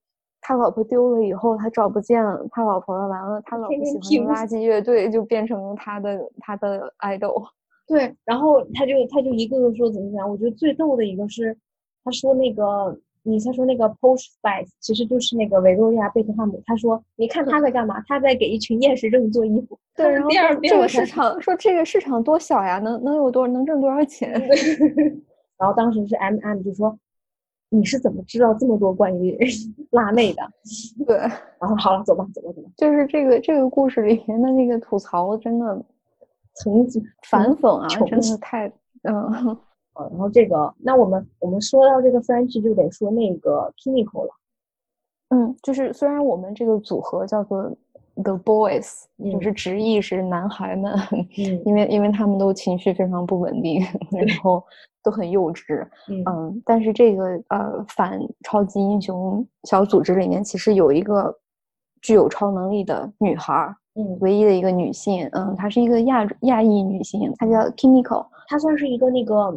[0.45, 2.21] 他老婆丢了以后，他找不见
[2.51, 3.07] 他老婆了。
[3.07, 7.41] 完了，他老婆喜欢的垃圾乐队就变成了他的他的爱豆。
[7.87, 10.29] 对，然后他就他就一个个说怎么怎么样。
[10.29, 11.57] 我觉得最逗的一个是，
[12.03, 16.63] 他说那个你他说那个 Posh Spice 其实就是那个维多利亚贝克汉姆。
[16.67, 18.03] 他说你看他在干嘛？
[18.09, 19.79] 他在给一群厌食症做衣服。
[19.95, 20.31] 对，然后
[20.63, 24.33] 这个市场 说这个市场多小呀，能能有多能挣多少钱？
[25.59, 26.99] 然后当时是 M M 就说。
[27.75, 29.35] 你是怎么知道这么多关于
[29.93, 30.43] 辣妹的？
[31.07, 32.69] 对，然后好了，走吧，走吧，走吧。
[32.77, 35.83] 就是这个这个故事里面的那个吐槽，真的
[36.57, 38.71] 曾经反讽啊，真的太
[39.05, 39.57] 嗯。
[40.11, 44.31] 然后这个，那我们我们说到这个 French 就得说那个 Chemical 了。
[45.31, 47.71] 嗯，就是虽然我们这个组合叫做
[48.17, 50.95] The Boys，就是直译是男孩们，
[51.65, 53.81] 因为因为他们都情绪非常不稳定，
[54.13, 54.63] 然后。
[55.05, 61.37] 都很幼稚，嗯，但是这个呃反超级英雄小组织里面其实有一个
[62.01, 69.53] 具有超能力的女孩，嗯，唯一的一个女性，嗯，她是一个亚亚裔女性，她叫 Kimiko，她算是一个那个，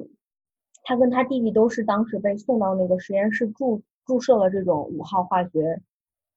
[0.86, 5.82] 她跟他弟弟都是当时被送到那个实验室注注射了这种五号化学，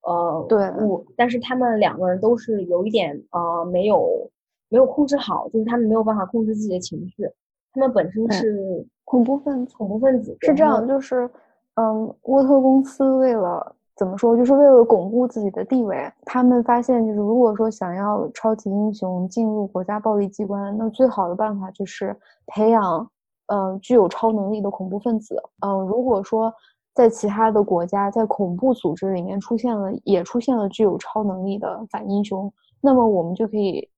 [0.03, 4.31] 呃，对物，但是他们两个人都是有一点呃没有
[4.71, 7.31] 没有控制好，就是他们没有办法控制自己的情绪。
[7.75, 11.31] 他们本身是恐怖分子，恐怖分子是这样，就是，
[11.75, 23.11] 嗯，沃特公司为了怎么说，就是为了巩固自己的地位，他们发现，就是如果说想要超级英雄进入国家暴力机关，那最好的办法就是培养，
[23.49, 25.37] 嗯，具有超能力的恐怖分子。
[25.67, 26.53] 嗯，如果说
[26.95, 33.89] 在其他的国家，在恐怖组织里面出现了，也出现了具有超能力的反英雄，那么我们就可以。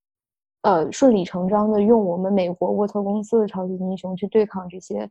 [0.63, 5.11] 呃，顺理成章的用我们美国沃特公司的超级英雄去对抗这些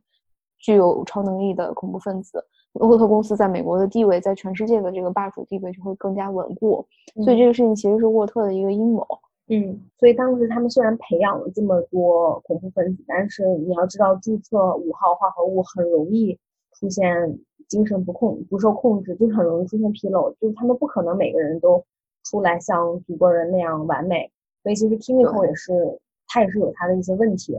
[0.60, 2.40] 具有超能力的恐怖分子，
[2.74, 6.86] 沃特公司在美国的地位，在全世界的这个霸主地位就会更加稳固。
[7.24, 9.04] 所以这个事情其实是沃特的一个阴谋。
[9.52, 16.38] 嗯，所以当时他们虽然培养了这么多恐怖分子，但是你要知道，注册五号化合物很容易
[16.78, 17.36] 出现
[17.66, 21.84] 精神不控、不受控制，就很容易出现纰漏，就是他们不可能每个人都
[22.22, 24.30] 出来像祖国人那样完美。
[24.62, 27.56] 所以其实 Kimiko 也是，他也是有他的一些问题，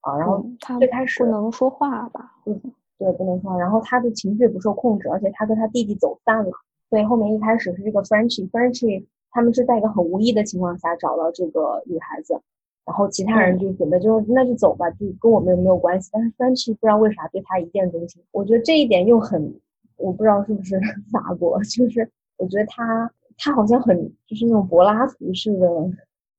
[0.00, 2.60] 啊，然后他最开始不能说话吧，嗯，
[2.98, 6.50] 对，不能说话，然后他的情绪不受控制，而且他跟他弟弟走散了，
[6.88, 12.40] 所以后面一开始是这个 Frenchy，Frenchy 他们是在一个很无意的情况下找到这个女孩子，
[12.84, 19.54] 然后其他人就准备就那就走吧，就跟我们没有关系，但是 Frenchy 不知道为啥对他一见钟情，我觉得这一点又很，
[19.96, 20.80] 我不知道是不是
[21.12, 25.66] 法国，就是我觉得他他好像很就是那种柏拉图式的。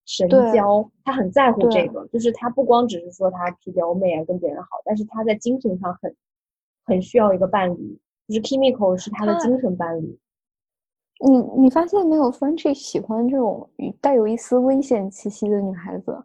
[0.03, 6.13] 神交，他很在乎这个，就是他不光只是说他去撩妹啊，跟别人好，但是他在精神上很
[6.83, 7.97] 很需要一个伴侣，
[8.27, 10.17] 就是 Kimiko 是他的精神伴侣。
[11.27, 13.67] 你你发现没有 f r e n c h 喜欢这种
[13.99, 16.17] 带有一丝危险气息的女孩子，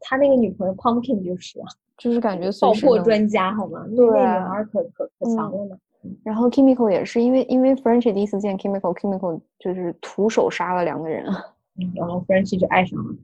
[0.00, 1.66] 他那个女朋友 Pumpkin 就是啊，
[1.98, 3.84] 就是感觉爆破专家好吗？
[3.94, 5.78] 对，那女孩可可可强了呢。
[6.22, 11.24] 然后 Kimiko 也是，因为因为 f r e n c h 第一次见 Kimiko，Kimiko 就是徒手杀了两个人。
[11.94, 13.14] 然后 Frenchy 就爱上了。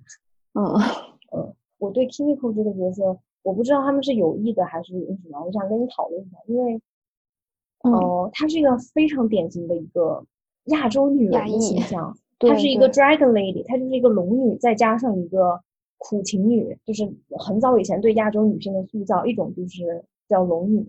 [0.55, 0.64] 嗯
[1.33, 6.81] 嗯， 我对 Kimiko 这个角色，我不知道他们是有意的还是什么，我想跟你讨论一下，因为，
[7.83, 10.25] 哦，他是一个非常典型的一个
[10.67, 15.61] 亚洲女人的形象， 她是一个 Dragon Lady，她就是一个龙女，再加上一个
[15.99, 20.87] 苦情女，就是很早以前对亚洲女性的塑造，一种就是叫龙女，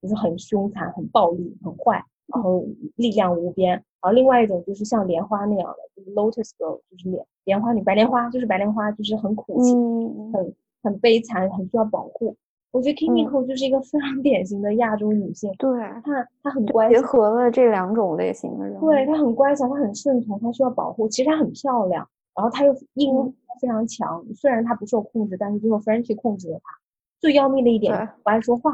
[0.00, 2.04] 就是很凶残、很暴力、很坏。
[2.32, 2.64] 然后
[2.96, 3.72] 力量无边。
[3.72, 12.34] 然后另外一种就是像莲花那样的，就是 Lotus Girl，就是莲莲花女，白莲花就是白莲花，就是很苦情，很很悲惨，很需要保护。
[12.72, 21.06] 我觉得 Kimiko 就是一个非常典型的亚洲女性，对，她她很乖，结合了这两种类型的人，对她很乖巧，她很顺从，她需要保护。
[21.06, 24.24] 其实她很漂亮，然后她又应力非常强。
[24.34, 26.78] 虽然她不受控制，但是最后 Frenchy 控制了她。
[27.20, 28.72] 最要命的一点，不爱说话，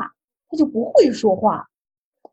[0.49, 1.67] 她就不会说话，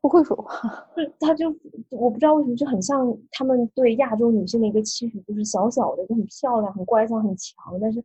[0.02, 0.70] 不会说话。
[0.96, 1.50] 就她就
[1.90, 8.04] 我不知道为什么就很像他们对亚洲女性的一个期许，就是小小的就很漂亮、很乖巧、很强，但是。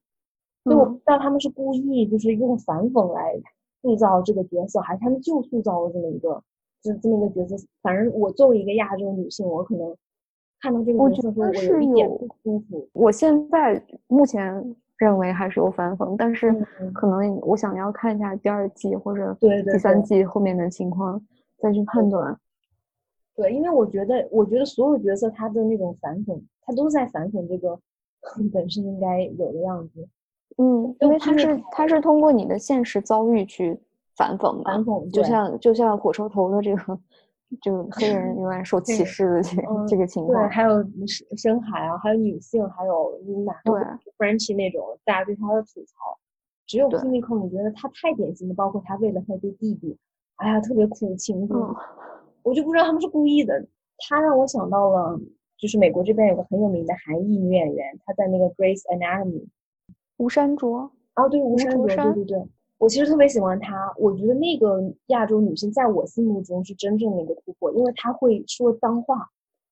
[0.64, 3.34] 所以我不知道他们是故意就是用反讽来
[3.82, 6.42] 塑造这个角色，还是他们就塑造了这么一个，
[6.82, 7.66] 这这么一个角色。
[7.82, 9.96] 反正我作为一个亚洲女性，我可能
[10.60, 12.88] 看到这个角色时候，我有一点不舒服。
[12.92, 16.52] 我现在目前认为还是有反讽，但是
[16.92, 21.18] 可能我想要看一下第二季或者第三季后面的情况
[21.58, 22.38] 再去判断。
[23.34, 27.80] 对，因为我觉得，我觉得所有角色他的那种反讽，他都在反讽这个
[28.52, 30.06] 本身应该有的样子。
[30.58, 33.78] 嗯，因为他是他是通过你的现实遭遇去
[34.16, 36.98] 反讽嘛，反讽，就像就像火车头的这个，
[37.62, 39.56] 就 黑人永远受歧视的这
[39.88, 40.42] 这个情况。
[40.42, 40.84] 对，还有
[41.36, 43.80] 深海啊，还有女性，还有哪对
[44.18, 46.18] Frenchy 那种大家对他的吐槽，
[46.66, 49.96] 只有 Kimiko，你觉得他太典型了，包括他为了他的弟弟，
[50.36, 51.48] 哎呀，特别苦情，
[52.42, 53.66] 我就不知道他们是故意的。
[54.08, 55.18] 他让我想到了，
[55.56, 59.46] 就是美国这边有个很有名的韩裔女演员，她在那个 Grace Anatomy。
[60.20, 60.80] 吴山卓
[61.16, 62.38] 哦，对吴山卓，对对对，
[62.76, 63.90] 我其实特别喜欢她。
[63.96, 69.26] 我觉得那个亚洲女性在我心目中是真正的一个突破，因为她会说脏话，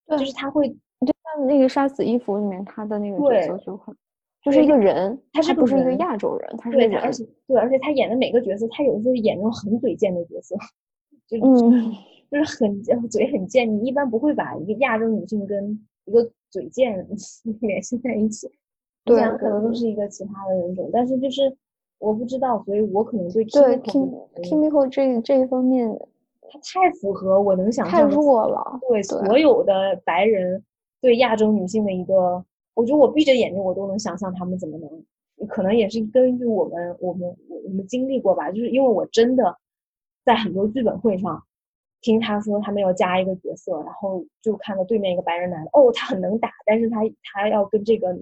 [0.08, 3.94] 就是她会，就像那个《杀死伊芙》里面她的那个角色就很，
[4.42, 6.56] 就是一个人，她是不是一个亚洲人？
[6.56, 10.56] 她是人，而且对，而且她演的每个角色，她有的时候演那种很嘴贱的角色，
[11.26, 11.92] 就嗯，
[12.32, 13.70] 就是很嘴很贱。
[13.70, 17.06] 你一般不会把一个亚洲女性跟一个嘴贱
[17.60, 18.50] 联系在一起。
[19.08, 21.56] 对，可能都是一个其他的人种，但是就是
[21.98, 25.88] 我不知道，所以我可能对 Kimiko Kimiko 这这一方面，
[26.48, 28.78] 他太符合我能想象，太弱了。
[28.88, 30.62] 对所有的白人
[31.00, 32.44] 对亚洲女性的一个，
[32.74, 39.56] 我觉得我闭着眼睛我都能想象他们怎么能，可能也是根据我们我们我们经历过吧，就是因为我真的
[40.24, 41.42] 在很多剧本会上
[42.00, 46.98] 听他说他们要加一个角色，然后就看到对面一个白人男的，哦，他很能打，但是他
[47.32, 48.16] 他要跟这个。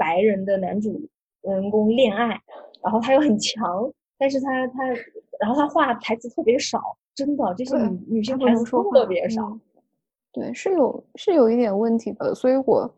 [0.00, 0.98] 白人的男主
[1.42, 2.28] 人公恋爱，
[2.82, 4.86] 然后他又很强，但是他他，
[5.38, 6.80] 然后他话台词特别少，
[7.14, 9.58] 真的这些女女性台词特别少，
[10.32, 12.90] 对，是有是有一点问题的，所以我，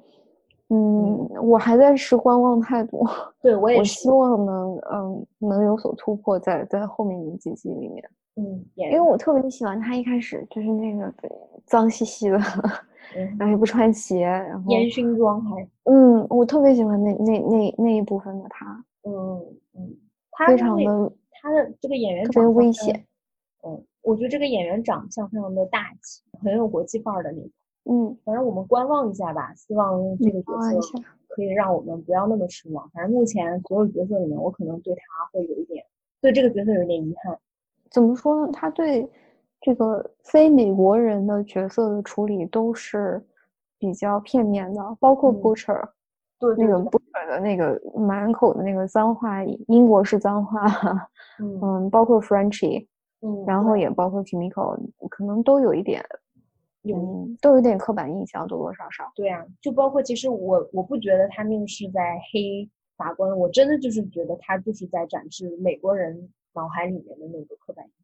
[0.69, 3.05] 嗯，我还在持观望态度，
[3.43, 11.13] 对我也希望能嗯能有所突破在在后面的几集里面，嗯，因为我特别喜欢他一开始就是那个
[11.67, 12.39] 脏兮兮的。
[13.39, 19.41] 然后也不穿鞋，然后烟熏妆还嗯，我特别喜欢那那那那一部分的他，嗯
[19.75, 19.97] 嗯，
[20.47, 23.05] 非常的他的这个演员特别危险，
[23.65, 27.51] 嗯，我觉得这个演员长相非常的大气，很有国际范儿的那种，
[27.85, 32.89] 嗯，反正我们观望一下吧，希望这个角色可以让我们不要那么失望。
[32.91, 35.03] 反正目前所有角色里面，我可能对他
[35.33, 35.85] 会有一点
[36.21, 37.39] 对这个角色有一点遗憾。
[37.91, 38.53] 怎么说呢？
[38.53, 39.09] 他对。
[39.63, 43.25] 这个非美国人的角色的处理都是
[43.79, 45.89] 比较片面的，包括 Butcher，
[46.39, 50.67] 对那个 Butcher 的那个满口的那个脏话，英国式脏话，
[51.41, 52.87] 嗯，包括 Frenchy，
[53.21, 54.77] 嗯，然后也包括 Kimiko，
[55.09, 56.05] 可能都有一点，
[56.83, 59.13] 嗯，都有点刻板印象，多多少少。
[59.15, 68.02] 对啊，就包括其实我我不觉得他那个是在黑法官，我真的就是觉得他就是在展示美国人脑海里面的那个刻板印象。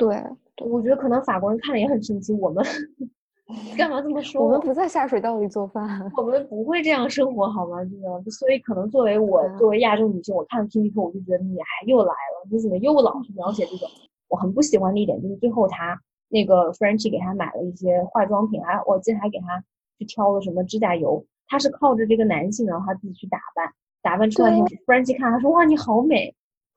[0.00, 2.32] 对，我觉得可能法国人看了也很生气。
[2.32, 2.64] 我们
[3.76, 4.42] 干嘛这么说？
[4.42, 5.86] 我们不在下水道里做饭，
[6.16, 7.84] 我们不会这样生活好吗？
[7.84, 13.86] 这样，所以可能作为我作为亚洲女性，我看了 T V 后，我就觉得你还又来了，你怎么又老是描写这种？
[14.28, 19.62] 我很不喜欢的一点就是最后他那个 Frenchy 给他买了一些化妆品，还我记得还给他
[19.98, 21.22] 去挑了什么指甲油。
[21.48, 23.72] 他是靠着这个男性，然后他自己去打扮，
[24.02, 26.32] 打扮出来以后，Frenchy 看他说哇你好美。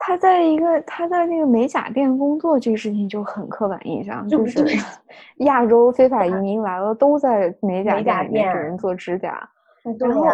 [0.06, 4.62] 他在一个他在那个美甲店工作，这个事情就很刻板印象，就是
[5.45, 9.49] 亚洲非法移民来了都在美甲店给人做指甲，
[9.97, 10.26] 然后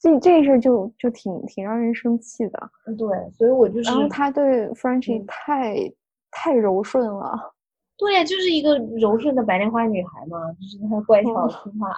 [0.00, 2.70] 这这事就就挺挺让人生气的。
[2.96, 5.92] 对，所以我就是，然后他对 Frenchy 太
[6.30, 7.52] 太柔顺了。
[7.98, 11.94] 对呀，就是一个柔顺的白莲花女孩嘛，就是她乖巧听话。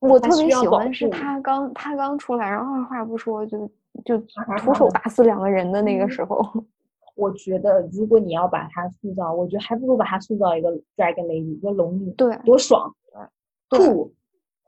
[0.00, 3.70] 我特别喜欢是她刚她刚出来，然后二话不说就。
[4.06, 4.16] 就
[4.58, 6.40] 徒手打死两个人的那个时候，
[7.16, 12.94] 我觉得如果你要把她塑造，我觉得还不如把她塑造一个 dragon lady，一个龙女，对，多爽，
[13.68, 14.12] 对酷。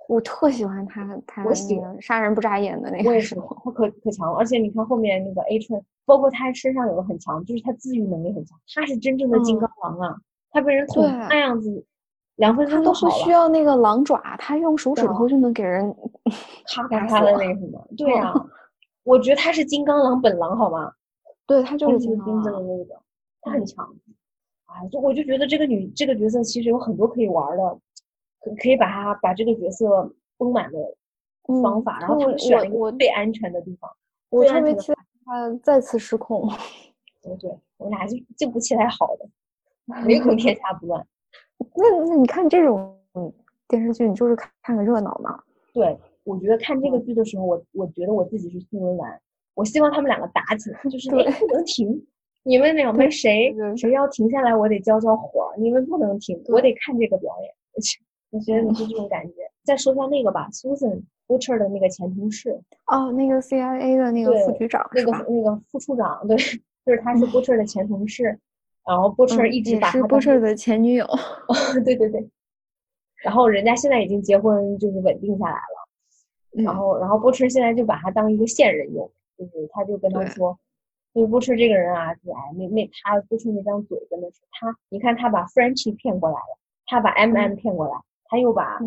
[0.08, 3.54] 我特喜欢他，他我喜那个杀人不眨眼的那个我也是，时候。
[3.62, 10.16] 他可可强了，而且你看后面那个 A 春，包括他身上有个很强，就是他自愈能力很强，他是真正的金嗯刚狼啊！
[10.50, 11.84] 他被人捅对那样子，
[12.36, 15.94] 两分钟都不需要那个狼爪，他用手指头就能给人
[16.74, 18.32] 咔咔咔的打死了那个什么，对呀、
[19.08, 20.92] 我觉得他是金刚狼本狼好吗？
[21.46, 22.66] 对他就就是是金刚狼。
[22.66, 23.00] 那个，
[23.40, 23.94] 他很强。
[24.66, 27.78] 哎，就我就觉得这个女这个角色其实有很多可以玩的，
[28.40, 30.78] 可可以把她把这个角色丰满的
[31.48, 33.90] 嗯方法，然后他选了一个最安全的地方。
[34.28, 36.46] 我特别期待他再次失控。
[37.22, 39.26] 对对，我俩就就不期待好的，
[40.06, 41.04] 唯恐天下不乱。
[41.74, 42.94] 那那你看这种
[43.66, 45.42] 电视剧，你就是看看个热闹嘛。
[45.72, 45.98] 对，
[46.28, 49.18] 我觉得看这个剧的时候，我我觉得我自己是孙文兰，
[49.54, 52.06] 我希望他们两个打起来，就是不能停，
[52.44, 57.50] 你们两个谁谁要停下来，我得交交火，你们不能停，我得看这个表演。
[58.30, 59.34] 我觉得你是这种感觉。
[59.64, 62.50] 再说一下那个吧，Susan Butcher 的那个前同事，
[62.86, 65.12] 哦，那个 CIA 的那个副对局长那个？
[65.12, 68.24] 那个副处长，对，就是他是 Butcher 的前同事，
[68.86, 71.06] 然后 Butcher 嗯一直打是 Butcher 的前女友。
[71.84, 72.28] 对对对，
[73.22, 75.77] 然后人家现在已经结婚，就是稳定下来了。
[76.52, 76.76] 然嗯。
[76.76, 80.58] 后，然后波吃现在就把他当一个线人用，就是他就跟他说，
[81.14, 88.78] 就是波驰这个人啊，就哎那那他波吃那张嘴真的是他，你看他把 Frenchie 骗过来了，他把 M M 骗过来，他又把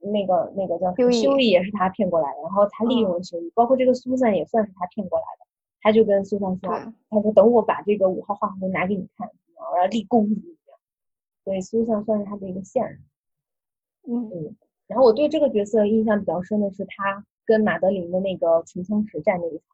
[0.00, 5.46] 那个那个叫修一修一也是他骗过来的，然后他利用了修一，包括这个苏珊也算是他骗过来的，
[5.80, 9.28] 他就跟苏珊说，他说等我把这个五号画符拿给你看，
[9.72, 10.72] 我要立功什么的，
[11.44, 13.00] 所以苏珊算是他的一个线人。
[14.10, 14.56] 嗯，
[14.88, 19.66] 然后我对这个角色印象比较深的是他跟马德琳的那个唇枪舌战那一场，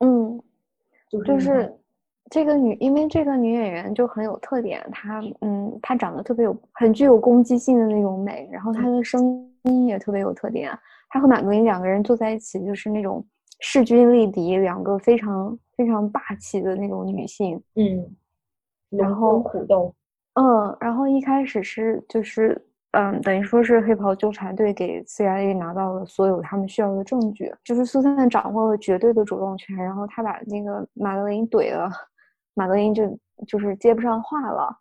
[0.00, 0.42] 嗯，
[1.08, 1.78] 就是就是
[2.30, 10.70] 这个女，因为这个女演员就很有特点，她嗯，她长得特别有很具有攻击性的那种美，然后她的声音也特别有特点。
[11.08, 13.26] 她和马德琳两个人坐在一起，就是那种
[13.60, 17.62] 势均力敌，两个非常非常霸气的那种女性。
[17.74, 18.16] 嗯，
[18.90, 19.94] 然后争虎斗，
[20.34, 22.58] 嗯，然后一开始是就是
[22.92, 31.90] 嗯，等于说是黑袍纠察队给 CIA 拿到了所有他们需要的证据，就是苏珊掌握了绝对的主动权，然后他把那个马德琳怼了，
[32.52, 34.76] 马德琳就就是接不上话了。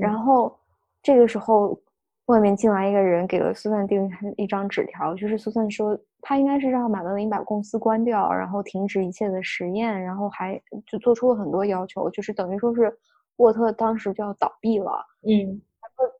[0.00, 0.58] 然嗯后
[1.02, 1.78] 这个时候，
[2.26, 12.92] 外面进来一个人，给了苏珊递了一张纸条，就是苏珊说，他应该是让马德琳把公司关掉，然后停止一切的实验，然后还就做出了很多要求，就是等于说是
[13.36, 15.04] 沃特当时就要倒闭了。
[15.28, 15.60] 嗯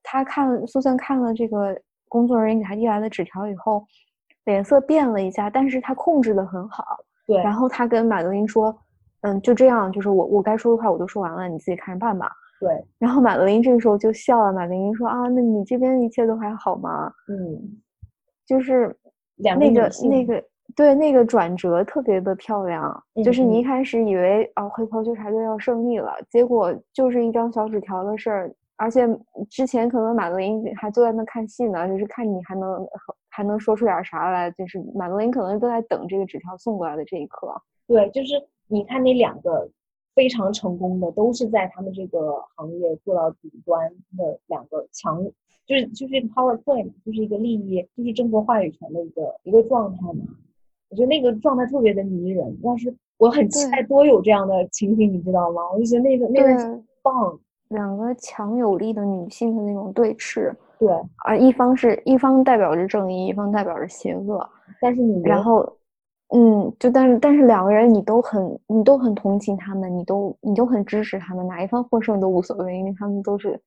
[0.03, 1.77] 他看苏珊看了这个
[2.09, 3.85] 工作人员给他递来的纸条以后，
[4.45, 6.85] 脸色变了一下，但是他控制的很好。
[7.27, 8.77] 对，然后他跟马德琳说
[9.23, 12.31] ：“嗯，就这样，就是我我该说的话我都说完了，你自己看着办吧。”
[12.61, 14.53] 对， 然后马德琳这个时候就笑了。
[14.53, 17.13] 马德琳说：“啊，那你这边一切都还好吗？
[17.29, 17.81] 嗯，
[18.47, 18.95] 就是
[19.37, 28.53] 两个那个那个对那个转折特别的漂亮，就是你一嗯开始以为啊黑袍纠察队要胜利了，结果就是一张小纸条的事儿。
[28.83, 29.09] 而且
[29.49, 32.85] 之前可能马德琳还坐在那看戏呢，就是看你还能
[33.29, 37.55] 还能说出点啥来，就是马德琳可能都在等这个纸条送过来的这一刻。
[37.87, 38.35] 对，就是
[38.67, 39.71] 你看那两个
[40.17, 45.25] 非常成功的，都是在他们这个行业做到顶端的两个强，
[45.65, 50.25] 就是就是一个 power play 嘛，就是一个利益，就是争夺话语权的一个一个状态嘛。
[50.89, 55.71] 我觉得那个状态特别的迷人，要是我很期待多有这样的情景，你知道吗？
[55.73, 57.39] 我就觉得那个那个棒，
[57.73, 60.89] 两个强有力的女性的那种对峙，对，
[61.25, 64.49] 而一方是一方代表着正义，一方代表着邪恶。
[64.81, 65.77] 但是你然后，
[66.35, 73.61] 嗯，就但是但是两个人你都很你都很同情他们，你都你都很支持他们，哪一方获胜都无所谓，因为他们都是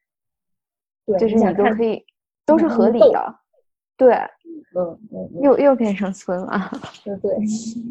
[1.05, 2.03] 对就是你都可以
[2.45, 3.35] 都是合理的。
[3.97, 4.13] 对，
[4.75, 4.99] 嗯
[5.41, 6.69] 又又变成孙了。
[7.05, 7.37] 对对，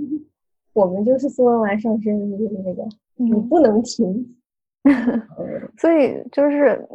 [0.74, 2.84] 我们就是苏文纨上身，就是那个
[3.16, 4.36] 你嗯，不能停。
[5.38, 6.86] 嗯所以就是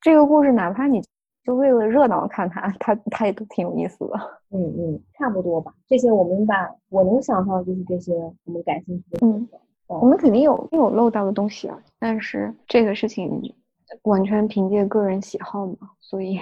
[0.00, 1.02] 这个故事，哪怕你
[1.44, 4.14] 就为了热闹看它，它它也都挺有意思的。
[4.50, 5.72] 嗯嗯，差不多吧。
[5.88, 6.54] 这些我们把
[6.90, 8.14] 我能想到的就是这些
[8.44, 9.58] 我们感兴趣的嗯色。
[9.88, 13.54] 我们肯定有有漏到的东西啊，但是这个事情
[14.02, 16.38] 完全凭借个人喜好嘛，所以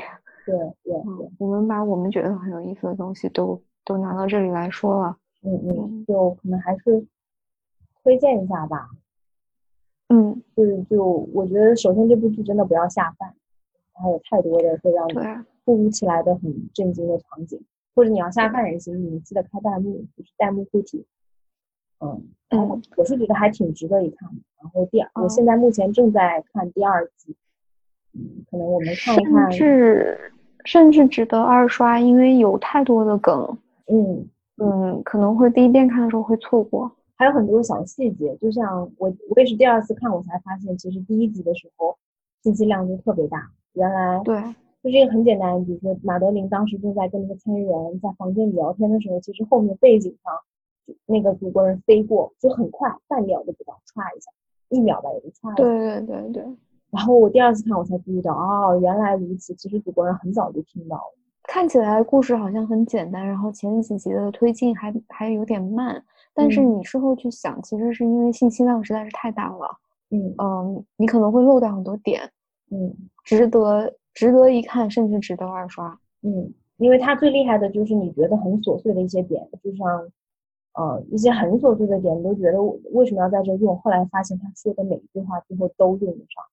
[0.47, 5.17] 对对对，嗯，我们把我们觉得很有意思的东西都都拿到这里来说了。
[5.43, 7.05] 嗯嗯嗯，就可能还是
[8.05, 8.89] 推荐一下吧。
[10.13, 13.33] 嗯，就是就我觉得，首先这部剧真的不要下饭，
[13.95, 15.23] 还有太多的会让你对，
[15.65, 17.61] 突如其来的很震惊的场景，
[17.95, 21.07] 或者你要下饭也行，你记得开弹幕，就是弹幕护体。
[22.01, 24.37] 嗯嗯，我是觉得还挺值得一看的。
[24.61, 27.37] 然后第二，我现在目前正在看第二季，
[28.15, 30.33] 嗯，可能我们看一看，甚至
[30.65, 33.57] 甚至值得二刷，因为有太多的梗，
[33.87, 36.91] 嗯嗯，可能会第一遍看的时候会错过，
[37.21, 41.95] 还有很多小细节，就像我我也是第二次看，我才发现其实第一集的时候
[42.43, 44.43] 信息量就特别大，原来对。
[44.83, 50.33] 就是一个很简单，比如说马德琳当时正在跟那个参议员在房间里聊天的时候，其实后面背景上
[51.05, 54.31] 那个祖国人飞过，就很快，半秒都不到，歘一下，
[54.71, 55.55] 一秒吧也就歘。
[55.57, 56.43] 对对对对。
[56.91, 59.55] 然后我第二次看，我才注意到，哦，原来如此。
[59.57, 61.19] 其实祖国人很早就听到了。
[61.43, 66.03] 看起来故事好像很简单，然后前几集的推进还还有点慢，
[66.43, 69.79] 但是你事后去想，其实是因为信息量实在是太大了。
[70.11, 72.23] 嗯嗯，你可能会漏掉很多点。
[72.71, 73.95] 嗯，值得。
[74.13, 75.97] 值得一看，甚至值得二刷。
[76.23, 79.87] 嗯，因为它最厉害的就是你觉得很琐碎的一些点，就像，
[80.75, 82.61] 呃，一些很琐碎的点，你都觉得
[82.91, 83.79] 为什么要在这用？
[83.79, 86.45] 后来发现他说的每一句话最后都用得上，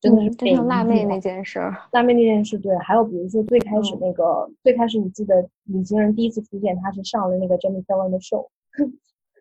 [0.00, 0.30] 真的是。
[0.30, 1.60] 就像辣妹那件事，
[1.92, 2.74] 辣妹那件事，对。
[2.78, 8.48] 还有比如说最开始那个，最开始你记得隐形人第一次出现，他是上了那个 Jimmy Fallon 的 show。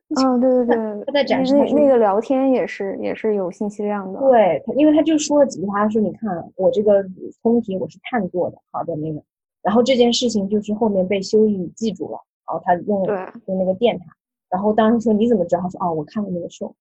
[0.10, 4.20] 嗯，对对对，他在展示那那个聊天也是也是有信息量的。
[4.20, 7.04] 对，他因为他就说了几句话，他说：“你看我这个
[7.42, 9.20] 通题我是看过的，好的那个。”
[9.64, 13.04] 然后这件事情就是后面被修一记住了，然后他用
[13.48, 14.06] 用那个电他，
[14.48, 15.62] 然后当时说你怎么知道？
[15.64, 16.72] 他说：“哦，我看了那个 show。”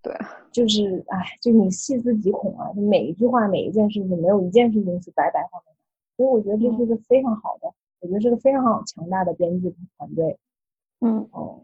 [0.00, 0.14] 对，
[0.52, 2.70] 就是哎，就你细思极恐啊！
[2.76, 6.24] 每一句话，每一件事情，没有一件事情是白白放在那。
[6.24, 7.68] 所以我觉得这是一个非常好的，
[8.00, 10.38] 我觉得是个非常好强大的编剧团队。
[11.00, 11.60] 嗯哦。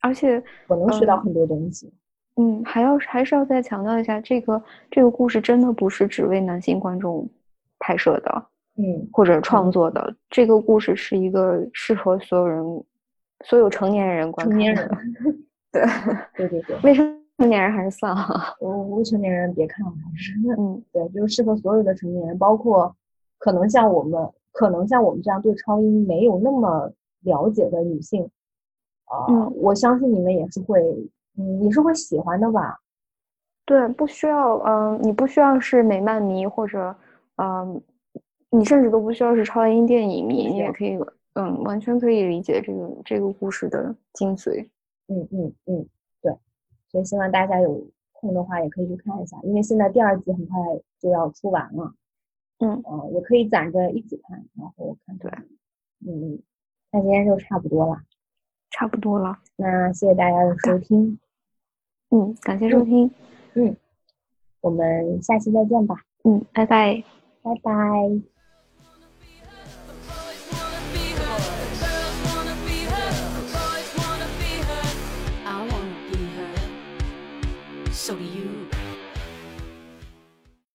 [0.00, 1.92] 而且我能学到很多东西。
[2.36, 7.28] 嗯，还要还是要再强调一下，这个这个故事真的不是只为男性观众
[7.80, 8.46] 拍摄的，
[8.76, 10.14] 嗯，或者创作的。
[10.30, 12.62] 这个故事是一个适合所有人、
[13.44, 14.50] 所有成年人观看。
[14.50, 14.88] 成年人，
[15.72, 15.82] 对
[16.36, 18.54] 对 对对，未成年人还是算了。
[18.60, 22.94] 我未成年人别看了，还是嗯， 对，就是适合所有的成年人，包括
[23.38, 26.92] 可能像我们，可能像我们这样对超音没有那么
[27.22, 28.30] 了解的女性。
[29.08, 30.80] 啊，我相信你们也是会，
[31.36, 32.78] 嗯，也是会喜欢的吧？
[33.64, 36.94] 对，不需要，嗯，你不需要是美漫迷，或者，
[37.36, 37.80] 嗯，
[38.50, 40.98] 你甚至都不需要是超英电影迷，你也可以，
[41.34, 44.66] 嗯，完全可以理解这个这个故事的精髓。
[45.08, 45.86] 嗯嗯嗯，
[46.22, 46.32] 对，
[46.90, 50.58] 所以希望大家有空的话也可以去看一下，因为现在第二季很快
[50.98, 51.94] 就要出完了。
[52.60, 55.16] 嗯嗯，也可以攒着一起看，然后看。
[55.18, 55.30] 对，
[56.06, 56.42] 嗯嗯，
[56.90, 58.00] 那今天就差不多了。
[58.78, 61.18] 差不多了，那谢谢大家的收听，
[62.10, 63.10] 嗯，感谢收听，
[63.54, 63.76] 嗯，
[64.60, 67.02] 我们下期再见吧，嗯，拜拜，
[67.42, 68.37] 拜拜。